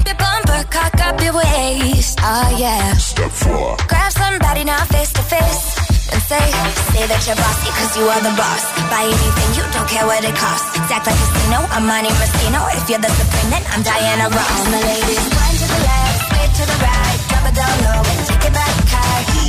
Work, 0.55 0.71
cock 0.71 0.95
up 1.03 1.19
your 1.19 1.35
waist. 1.35 2.19
Oh, 2.23 2.47
yeah. 2.55 2.93
Step 2.95 3.31
four. 3.31 3.75
Grab 3.91 4.11
somebody 4.11 4.63
now 4.63 4.79
face 4.87 5.11
to 5.11 5.23
face. 5.23 5.75
And 6.13 6.21
say, 6.23 6.47
say 6.95 7.03
that 7.11 7.19
you're 7.27 7.35
bossy, 7.35 7.67
cause 7.75 7.91
you 7.99 8.07
are 8.07 8.21
the 8.23 8.31
boss. 8.39 8.63
Buy 8.87 9.03
anything, 9.03 9.49
you 9.57 9.63
don't 9.75 9.89
care 9.89 10.07
what 10.07 10.23
it 10.23 10.35
costs. 10.39 10.71
Act 10.79 11.11
like 11.11 11.11
a 11.11 11.11
casino, 11.11 11.59
I'm 11.75 11.83
Monte 11.83 12.07
Mastino. 12.21 12.61
If 12.71 12.87
you're 12.87 13.03
the 13.03 13.11
supreme, 13.19 13.51
then 13.51 13.63
I'm 13.67 13.83
Diana 13.83 14.31
Ross. 14.31 14.47
All 14.55 14.71
my 14.71 14.79
ladies, 14.79 15.27
one 15.35 15.55
to 15.59 15.67
the 15.67 15.81
left, 15.83 16.23
split 16.23 16.51
to 16.55 16.63
the 16.71 16.77
right. 16.79 17.19
Drop 17.27 17.45
it 17.51 17.55
down 17.59 17.75
low 17.83 17.99
and 17.99 18.19
take 18.23 18.43
it 18.47 18.53
back 18.55 18.84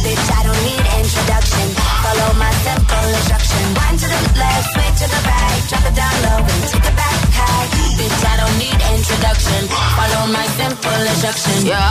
Bitch, 0.06 0.30
I 0.38 0.42
don't 0.46 0.62
need 0.62 0.86
introduction. 1.02 1.66
Follow 2.06 2.30
my 2.38 2.52
simple 2.62 3.06
instruction. 3.10 3.62
One 3.74 3.98
to 3.98 4.06
the 4.06 4.20
left, 4.38 4.66
sway 4.70 4.90
to 5.02 5.06
the 5.10 5.20
right, 5.26 5.60
drop 5.66 5.82
it 5.82 5.94
down 5.98 6.14
low 6.22 6.46
and 6.46 6.62
take 6.70 6.86
it 6.86 6.94
back 6.94 7.18
high. 7.34 7.66
Bitch, 7.98 8.22
I 8.22 8.34
don't 8.38 8.54
need 8.62 8.78
introduction. 8.94 9.66
Follow 9.98 10.30
my 10.30 10.46
simple 10.54 11.02
instruction. 11.10 11.58
Yo, 11.66 11.82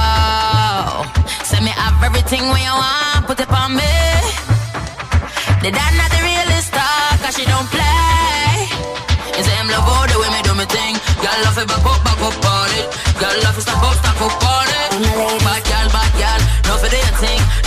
send 1.43 1.68
me 1.68 1.76
have 1.76 1.99
everything 2.07 2.47
when 2.47 2.63
you 2.63 2.72
want, 2.72 3.28
put 3.28 3.36
it 3.43 3.51
on 3.51 3.76
me. 3.76 3.95
The 5.59 5.76
dad 5.76 5.91
not 5.99 6.07
the 6.07 6.22
realest 6.24 6.72
star, 6.72 7.20
cause 7.20 7.36
she 7.36 7.43
don't 7.43 7.68
play. 7.68 8.72
You 9.36 9.43
say 9.43 9.59
him 9.59 9.68
love 9.68 9.91
all 9.91 10.07
the 10.07 10.16
way 10.24 10.32
me 10.32 10.39
do 10.47 10.55
me 10.55 10.63
thing. 10.72 10.95
Girl 11.20 11.38
love 11.43 11.59
it 11.59 11.68
back 11.68 11.84
up, 11.84 11.99
back 12.07 12.22
up 12.24 12.39
on 12.47 12.72
it. 12.80 12.88
Girl 13.20 13.36
love 13.43 13.59
it 13.59 13.68
stop 13.68 13.84
up, 13.84 13.95
stop 13.99 14.24
up 14.24 14.39
on 14.39 14.49
it. 14.51 14.55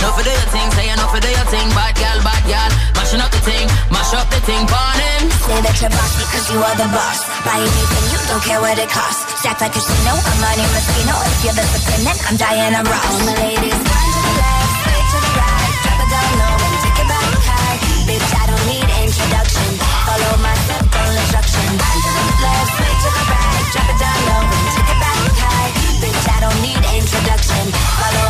No 0.01 0.11
for 0.15 0.23
do 0.23 0.31
your 0.31 0.49
thing. 0.51 0.67
Say 0.75 0.87
no 0.95 1.05
for 1.11 1.19
do 1.19 1.29
your 1.29 1.47
thing. 1.51 1.67
Bad 1.75 1.93
girl, 1.99 2.19
bad 2.23 2.43
girl, 2.47 2.71
mashing 2.95 3.21
up 3.21 3.31
the 3.31 3.41
thing, 3.43 3.67
mash 3.91 4.13
up 4.15 4.27
the 4.31 4.39
thing, 4.47 4.63
burn 4.67 4.99
him. 4.99 5.23
Say 5.45 5.59
that 5.63 5.75
you're 5.79 5.91
bossy 5.91 6.23
cause 6.31 6.47
you 6.51 6.59
are 6.59 6.77
the 6.79 6.87
boss. 6.91 7.19
Buy 7.43 7.59
anything, 7.59 8.05
you 8.13 8.19
don't 8.29 8.43
care 8.43 8.61
what 8.61 8.77
it 8.79 8.89
costs. 8.89 9.45
Act 9.45 9.61
like 9.61 9.73
casino, 9.73 10.13
I'm 10.15 10.37
money 10.43 10.65
Moschino. 10.73 11.15
If 11.25 11.39
you're 11.43 11.57
the 11.57 11.65
supreme, 11.73 12.03
then 12.07 12.17
I'm 12.27 12.35
Diana 12.37 12.81
Ross. 12.83 13.05
All 13.07 13.19
the 13.23 13.35
ladies, 13.43 13.79
one 13.79 14.09
to 14.13 14.19
the 14.23 14.33
left, 14.39 14.71
straight 14.83 15.07
to 15.09 15.17
the 15.19 15.31
right, 15.39 15.71
drop 15.83 15.99
it 15.99 16.09
down 16.11 16.31
and 16.39 16.75
take 16.83 16.99
it 16.99 17.07
back 17.09 17.31
high. 17.49 17.77
Bitch, 18.07 18.29
I 18.39 18.43
don't 18.49 18.65
need 18.69 18.87
introduction. 19.03 19.69
Follow 20.07 20.33
my 20.43 20.55
simple 20.69 21.11
instruction. 21.17 21.65
One 21.75 21.99
to 22.03 22.11
the 22.13 22.25
left, 22.45 22.69
straight 22.77 22.99
to 23.03 23.09
the 23.09 23.23
right, 23.31 23.63
drop 23.73 23.89
it 23.89 23.97
down 23.99 24.19
low 24.29 24.43
and 24.47 24.67
take 24.75 24.89
it 24.93 24.99
back 25.01 25.19
high. 25.43 25.69
Bitch, 26.01 26.25
I 26.29 26.37
don't 26.45 26.59
need 26.61 26.81
introduction. 26.93 27.63
Follow 27.99 28.28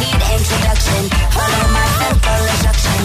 need 0.00 0.20
introduction. 0.36 1.02
Follow 1.36 1.64
my 1.72 1.86
simple 2.00 2.42
instruction. 2.52 3.00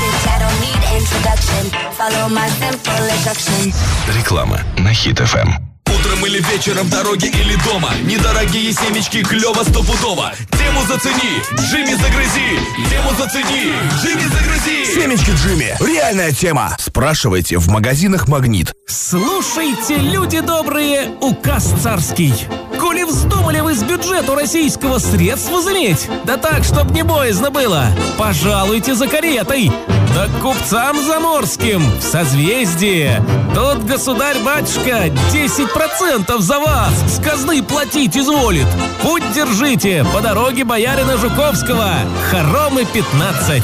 Bitch, 0.00 0.24
I 0.34 0.36
don't 0.42 0.58
need 0.64 0.82
introduction. 0.98 1.62
Follow 1.92 2.28
my 2.28 2.48
simple 2.60 3.04
instruction. 3.14 3.72
Реклама 4.16 4.60
на 4.78 4.92
Хит 4.92 5.18
ФМ. 5.18 5.69
Утром 6.01 6.25
или 6.25 6.39
вечером, 6.51 6.87
в 6.87 6.89
дороге 6.89 7.27
или 7.27 7.55
дома 7.63 7.91
Недорогие 8.03 8.73
семечки, 8.73 9.21
клево 9.23 9.63
стопудово 9.63 10.31
Тему 10.51 10.81
зацени, 10.87 11.41
Джимми 11.59 11.93
загрызи 11.93 12.59
Тему 12.89 13.11
зацени, 13.17 13.71
Джимми 14.01 14.23
загрызи 14.23 14.85
Семечки 14.85 15.31
Джимми. 15.31 15.75
Реальная 15.79 16.31
тема. 16.31 16.75
Спрашивайте 16.79 17.57
в 17.57 17.67
магазинах 17.69 18.27
«Магнит». 18.27 18.73
Слушайте, 18.87 19.97
люди 19.97 20.39
добрые, 20.39 21.11
указ 21.21 21.71
царский. 21.81 22.33
Коли 22.79 23.03
вздумали 23.03 23.59
вы 23.59 23.75
с 23.75 23.83
бюджету 23.83 24.35
российского 24.35 24.97
средств 24.97 25.51
возыметь, 25.51 26.09
да 26.25 26.37
так, 26.37 26.63
чтоб 26.63 26.89
не 26.91 27.03
боязно 27.03 27.51
было, 27.51 27.87
пожалуйте 28.17 28.95
за 28.95 29.07
каретой. 29.07 29.71
Да 30.15 30.27
к 30.27 30.41
купцам 30.41 31.03
заморским, 31.05 31.81
в 31.99 32.01
созвездие. 32.01 33.23
Тот 33.55 33.79
государь-батюшка 33.83 35.07
10% 35.33 36.39
за 36.39 36.59
вас 36.59 36.93
с 37.07 37.23
казны 37.23 37.63
платить 37.63 38.17
изволит. 38.17 38.67
Путь 39.01 39.23
держите 39.33 40.05
по 40.13 40.21
дороге 40.21 40.63
боярина 40.63 41.17
Жуковского. 41.17 41.93
Хоромы 42.29 42.85
15. 42.85 43.63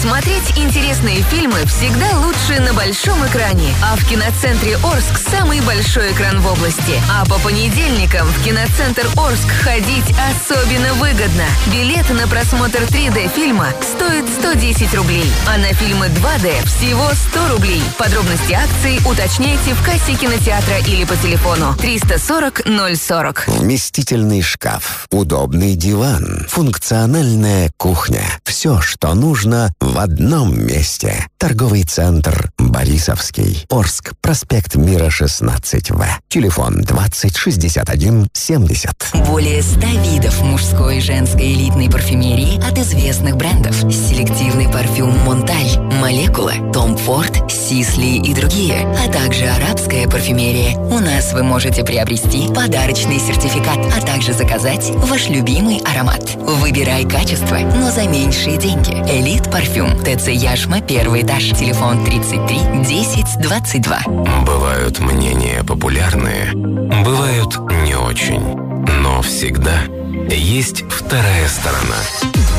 Смотреть 0.00 0.58
интересные 0.58 1.22
фильмы 1.22 1.64
всегда 1.64 2.06
лучше 2.18 2.60
на 2.60 2.74
большом 2.74 3.26
экране. 3.26 3.74
А 3.82 3.96
в 3.96 4.06
киноцентре 4.06 4.76
Орск 4.76 5.16
самый 5.30 5.62
большой 5.62 6.12
экран 6.12 6.40
в 6.40 6.52
области. 6.52 7.00
А 7.10 7.24
по 7.24 7.38
понедельникам 7.38 8.26
в 8.26 8.44
киноцентр 8.44 9.06
Орск 9.16 9.48
ходить 9.62 10.14
особенно 10.30 10.92
выгодно. 10.94 11.44
Билеты 11.72 12.12
на 12.12 12.28
просмотр 12.28 12.80
3D 12.82 13.34
фильма 13.34 13.68
стоят 13.80 14.28
110 14.28 14.83
рублей, 14.92 15.30
а 15.46 15.56
на 15.56 15.72
фильмы 15.72 16.06
2D 16.06 16.66
всего 16.66 17.08
100 17.30 17.48
рублей. 17.48 17.82
Подробности 17.96 18.52
акции 18.52 18.98
уточняйте 19.08 19.72
в 19.72 19.82
кассе 19.84 20.14
кинотеатра 20.14 20.78
или 20.80 21.04
по 21.04 21.16
телефону 21.16 21.74
340 21.78 22.62
040. 22.98 23.44
Вместительный 23.46 24.42
шкаф, 24.42 25.06
удобный 25.10 25.76
диван, 25.76 26.46
функциональная 26.48 27.70
кухня. 27.76 28.24
Все, 28.44 28.80
что 28.80 29.14
нужно 29.14 29.72
в 29.80 29.98
одном 29.98 30.58
месте. 30.58 31.26
Торговый 31.38 31.84
центр 31.84 32.50
«Борисовский». 32.58 33.64
Орск, 33.70 34.12
проспект 34.20 34.74
Мира, 34.74 35.08
16В. 35.08 36.06
Телефон 36.28 36.82
20 36.82 37.36
61 37.36 38.28
70. 38.32 39.10
Более 39.26 39.62
100 39.62 39.80
видов 39.80 40.40
мужской 40.42 40.98
и 40.98 41.00
женской 41.00 41.52
элитной 41.52 41.90
парфюмерии 41.90 42.56
от 42.66 42.78
известных 42.78 43.36
брендов. 43.36 43.76
Селективный 43.92 44.68
парфюм 44.74 45.16
«Монталь», 45.24 45.78
«Молекула», 46.00 46.54
«Том 46.72 46.96
Форд», 46.96 47.48
«Сисли» 47.48 48.16
и 48.16 48.34
другие, 48.34 48.84
а 48.98 49.08
также 49.08 49.44
арабская 49.44 50.08
парфюмерия. 50.08 50.76
У 50.76 50.98
нас 50.98 51.32
вы 51.32 51.44
можете 51.44 51.84
приобрести 51.84 52.48
подарочный 52.52 53.20
сертификат, 53.20 53.78
а 53.96 54.04
также 54.04 54.32
заказать 54.32 54.90
ваш 54.96 55.28
любимый 55.28 55.80
аромат. 55.84 56.34
Выбирай 56.34 57.04
качество, 57.04 57.56
но 57.56 57.92
за 57.92 58.08
меньшие 58.08 58.56
деньги. 58.56 58.90
Элит 59.08 59.48
парфюм. 59.48 59.96
ТЦ 60.00 60.30
Яшма, 60.30 60.80
первый 60.80 61.22
этаж. 61.22 61.50
Телефон 61.50 62.04
33 62.04 62.58
10 62.84 63.42
22. 63.42 63.98
Бывают 64.44 64.98
мнения 64.98 65.62
популярные, 65.62 66.50
бывают 66.52 67.56
не 67.84 67.94
очень. 67.94 68.63
Но 68.88 69.22
всегда 69.22 69.84
есть 70.28 70.84
вторая 70.90 71.48
сторона. 71.48 71.96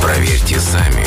Проверьте 0.01 0.59
сами 0.59 1.05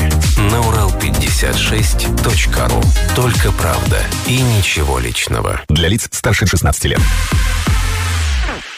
на 0.51 0.61
урал56.ру. 0.61 2.83
Только 3.15 3.53
правда 3.53 4.03
и 4.27 4.41
ничего 4.41 4.99
личного. 4.99 5.61
Для 5.69 5.89
лиц 5.89 6.09
старше 6.13 6.47
16 6.47 6.85
лет. 6.85 7.01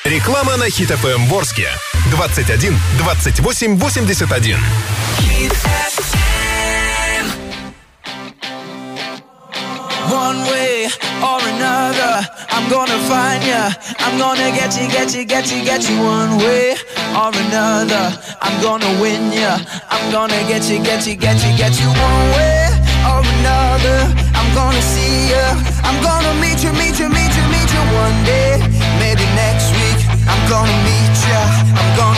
Реклама 0.04 0.56
на 0.56 0.68
Хит 0.70 0.90
ФМ 0.90 1.26
Ворске. 1.26 1.68
21 2.10 2.76
28 2.98 3.76
81. 3.76 4.56
One 10.08 10.40
way 10.48 10.88
or 11.20 11.38
another, 11.52 12.24
I'm 12.48 12.70
gonna 12.70 12.98
find 13.10 13.44
ya. 13.44 13.70
I'm 13.98 14.16
gonna 14.18 14.50
get 14.56 14.72
you, 14.80 14.88
get 14.88 15.14
you, 15.14 15.24
get 15.24 15.52
you, 15.52 15.62
get 15.64 15.88
you. 15.88 15.96
One 16.00 16.38
way 16.38 16.76
or 17.12 17.28
another, 17.28 18.16
I'm 18.40 18.56
gonna 18.62 18.88
win 19.00 19.32
ya. 19.32 19.58
I'm 19.90 20.10
gonna 20.10 20.40
get 20.48 20.70
you, 20.70 20.82
get 20.82 21.06
you, 21.06 21.16
get 21.16 21.36
you, 21.44 21.52
get 21.56 21.78
you. 21.80 21.88
One 21.88 22.26
way 22.36 22.70
or 23.10 23.20
another, 23.20 23.98
I'm 24.32 24.50
gonna 24.54 24.82
see 24.82 25.30
ya. 25.30 25.44
I'm 25.84 25.98
gonna 26.02 26.32
meet 26.40 26.64
you, 26.64 26.72
meet 26.72 26.98
you, 26.98 27.08
meet 27.08 27.32
you, 27.36 27.44
meet 27.52 27.70
you 27.74 27.84
one 28.04 28.18
day. 28.24 28.56
Maybe 28.98 29.24
next 29.36 29.68
week, 29.76 30.00
I'm 30.24 30.42
gonna 30.48 30.76
meet 30.88 31.16
ya. 31.28 31.42
I'm 31.76 31.90
gonna 31.96 32.09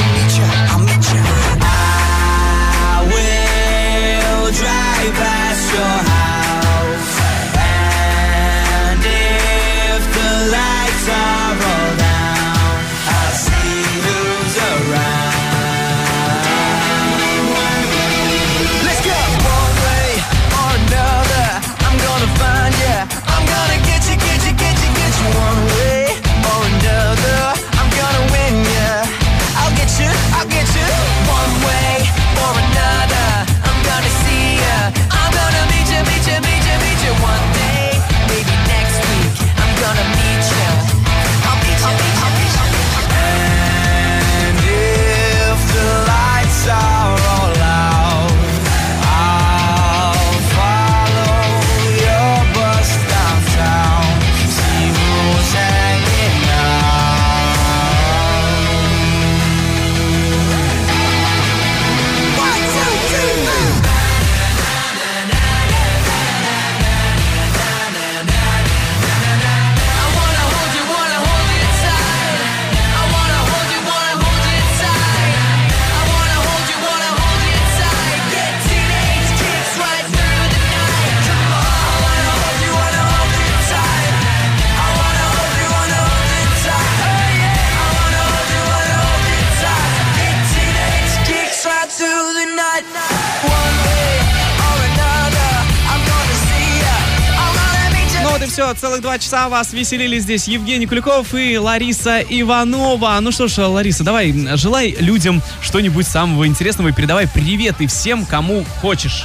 все, 98.75 98.81
целых 98.81 99.03
два 99.03 99.19
часа 99.19 99.49
вас 99.49 99.73
веселили 99.73 100.19
здесь 100.19 100.49
Евгений 100.49 100.87
Куликов 100.87 101.35
и 101.35 101.59
Лариса 101.59 102.21
Иванова. 102.21 103.19
Ну 103.21 103.33
что 103.33 103.49
ж, 103.49 103.59
Лариса, 103.59 104.05
давай, 104.05 104.33
желай 104.57 104.97
людям 104.99 105.43
что-нибудь 105.61 106.07
самого 106.07 106.47
интересного 106.47 106.89
и 106.89 106.93
передавай 106.93 107.29
привет 107.29 107.81
и 107.81 107.87
всем, 107.87 108.25
кому 108.25 108.65
хочешь. 108.81 109.25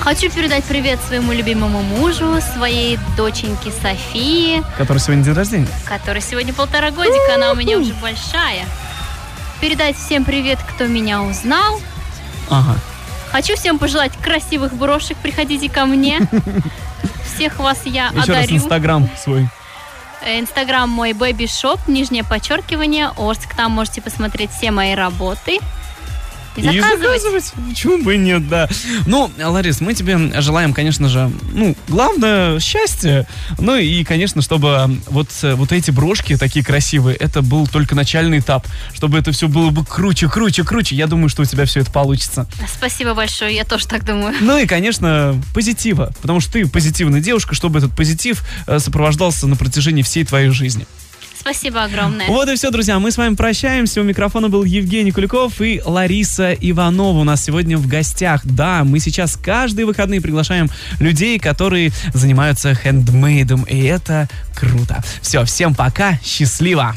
Хочу 0.00 0.30
передать 0.30 0.64
привет 0.64 0.98
своему 1.06 1.32
любимому 1.32 1.82
мужу, 1.82 2.40
своей 2.54 2.98
доченьке 3.16 3.70
Софии, 3.70 4.62
Который 4.76 4.98
сегодня 4.98 5.24
день 5.24 5.34
рождения. 5.34 5.68
которой 5.86 6.22
сегодня 6.22 6.52
полтора 6.52 6.90
годика, 6.90 7.34
она 7.34 7.52
у 7.52 7.54
меня 7.54 7.78
уже 7.78 7.92
большая. 7.94 8.64
Передать 9.60 9.96
всем 9.96 10.24
привет, 10.24 10.58
кто 10.74 10.86
меня 10.86 11.22
узнал. 11.22 11.80
Ага. 12.50 12.76
Хочу 13.30 13.56
всем 13.56 13.78
пожелать 13.78 14.12
красивых 14.22 14.74
брошек, 14.74 15.16
приходите 15.18 15.70
ко 15.70 15.86
мне. 15.86 16.20
Всех 17.24 17.58
вас 17.58 17.82
я 17.84 18.08
Еще 18.08 18.16
раз 18.18 18.28
одарю. 18.28 18.56
Инстаграм 18.56 19.08
свой. 19.16 19.48
Э, 20.24 20.38
Инстаграм 20.38 20.88
мой 20.88 21.12
Baby 21.12 21.46
Shop, 21.46 21.80
нижнее 21.86 22.24
подчеркивание, 22.24 23.10
Орск. 23.16 23.54
Там 23.54 23.72
можете 23.72 24.00
посмотреть 24.00 24.50
все 24.50 24.70
мои 24.70 24.94
работы. 24.94 25.58
И 26.56 26.60
И 26.60 26.80
заказывать. 26.80 27.52
Почему 27.68 28.02
бы 28.02 28.14
и 28.14 28.18
нет, 28.18 28.48
да. 28.48 28.68
Ну, 29.06 29.30
Ларис, 29.38 29.80
мы 29.80 29.94
тебе 29.94 30.40
желаем, 30.40 30.74
конечно 30.74 31.08
же, 31.08 31.30
ну, 31.52 31.76
главное, 31.88 32.60
счастья. 32.60 33.26
Ну 33.58 33.76
и, 33.76 34.04
конечно, 34.04 34.42
чтобы 34.42 34.98
вот, 35.08 35.28
э, 35.42 35.54
вот 35.54 35.72
эти 35.72 35.90
брошки 35.90 36.36
такие 36.36 36.64
красивые, 36.64 37.16
это 37.16 37.42
был 37.42 37.66
только 37.66 37.94
начальный 37.94 38.38
этап. 38.38 38.66
Чтобы 38.92 39.18
это 39.18 39.32
все 39.32 39.48
было 39.48 39.70
бы 39.70 39.84
круче, 39.84 40.28
круче, 40.28 40.64
круче. 40.64 40.94
Я 40.94 41.06
думаю, 41.06 41.28
что 41.28 41.42
у 41.42 41.44
тебя 41.44 41.64
все 41.64 41.80
это 41.80 41.90
получится. 41.90 42.46
Спасибо 42.68 43.14
большое, 43.14 43.54
я 43.54 43.64
тоже 43.64 43.86
так 43.86 44.04
думаю. 44.04 44.34
Ну 44.40 44.58
и, 44.58 44.66
конечно, 44.66 45.40
позитива. 45.54 46.12
Потому 46.20 46.40
что 46.40 46.52
ты 46.52 46.66
позитивная 46.66 47.20
девушка, 47.20 47.54
чтобы 47.54 47.78
этот 47.78 47.94
позитив 47.96 48.44
э, 48.66 48.78
сопровождался 48.78 49.46
на 49.46 49.56
протяжении 49.56 50.02
всей 50.02 50.24
твоей 50.24 50.50
жизни. 50.50 50.86
Спасибо 51.42 51.82
огромное. 51.82 52.28
Вот 52.28 52.48
и 52.48 52.54
все, 52.54 52.70
друзья. 52.70 53.00
Мы 53.00 53.10
с 53.10 53.16
вами 53.16 53.34
прощаемся. 53.34 54.00
У 54.00 54.04
микрофона 54.04 54.48
был 54.48 54.62
Евгений 54.62 55.10
Куликов 55.10 55.60
и 55.60 55.82
Лариса 55.84 56.52
Иванова 56.52 57.18
у 57.18 57.24
нас 57.24 57.42
сегодня 57.42 57.76
в 57.76 57.88
гостях. 57.88 58.42
Да, 58.44 58.84
мы 58.84 59.00
сейчас 59.00 59.36
каждые 59.36 59.84
выходные 59.84 60.20
приглашаем 60.20 60.70
людей, 61.00 61.40
которые 61.40 61.90
занимаются 62.14 62.76
хендмейдом. 62.76 63.64
И 63.64 63.82
это 63.82 64.28
круто. 64.54 65.02
Все, 65.20 65.44
всем 65.44 65.74
пока. 65.74 66.20
Счастливо. 66.24 66.96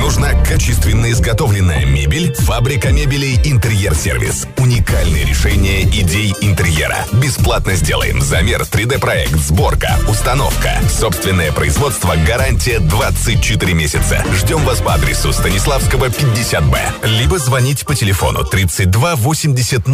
Нужна 0.00 0.32
качественно 0.42 1.10
изготовленная 1.10 1.84
мебель? 1.84 2.34
Фабрика 2.34 2.90
мебелей 2.90 3.40
«Интерьер-сервис». 3.44 4.46
Уникальные 4.58 5.24
решения 5.24 5.82
идей 5.82 6.34
интерьера. 6.40 7.06
Бесплатно 7.12 7.74
сделаем 7.74 8.20
замер, 8.20 8.62
3D-проект, 8.62 9.36
сборка, 9.36 9.98
установка. 10.08 10.78
Собственное 10.88 11.52
производство, 11.52 12.14
гарантия 12.26 12.78
24 12.78 13.74
месяца. 13.74 14.24
Ждем 14.34 14.64
вас 14.64 14.80
по 14.80 14.94
адресу 14.94 15.32
Станиславского, 15.32 16.06
50Б. 16.06 16.78
Либо 17.18 17.38
звонить 17.38 17.84
по 17.84 17.94
телефону 17.94 18.44
32 18.44 19.16
80 19.16 19.88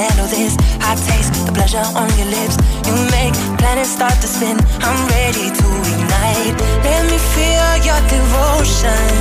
handle 0.00 0.26
this? 0.26 0.56
I 0.80 0.96
taste 0.96 1.32
the 1.46 1.52
pleasure 1.52 1.84
on 2.00 2.08
your 2.18 2.30
lips. 2.36 2.56
You 2.86 2.94
make 3.12 3.34
planets 3.60 3.90
start 3.90 4.16
to 4.24 4.28
spin. 4.28 4.56
I'm 4.86 5.00
ready 5.16 5.46
to 5.60 5.66
ignite. 5.92 6.56
Let 6.86 7.02
me 7.10 7.18
feel 7.34 7.70
your 7.88 8.00
devotion. 8.16 9.12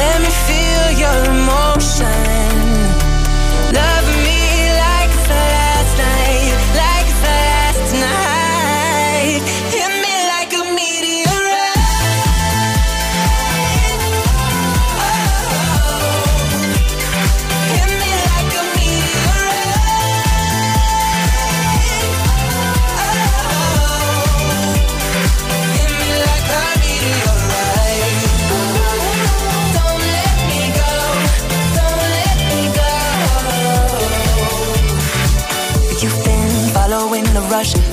Let 0.00 0.16
me 0.24 0.30
feel 0.48 0.86
your 1.02 1.16
emotion. 1.32 2.65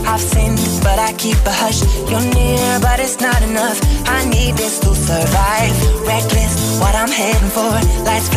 I've 0.06 0.22
sinned, 0.22 0.60
but 0.84 1.00
I 1.00 1.14
keep 1.14 1.38
a 1.46 1.52
hush. 1.52 1.82
You're 2.10 2.28
near, 2.34 2.80
but 2.80 3.00
it's 3.00 3.20
not 3.20 3.42
enough. 3.44 3.80
I 4.08 4.26
need 4.30 4.56
this 4.56 4.80
to 4.80 4.94
survive. 4.96 5.76
Reckless, 6.06 6.80
what 6.80 6.96
I'm 6.96 7.10
heading 7.10 7.50
for. 7.50 7.72
Lights. 8.06 8.30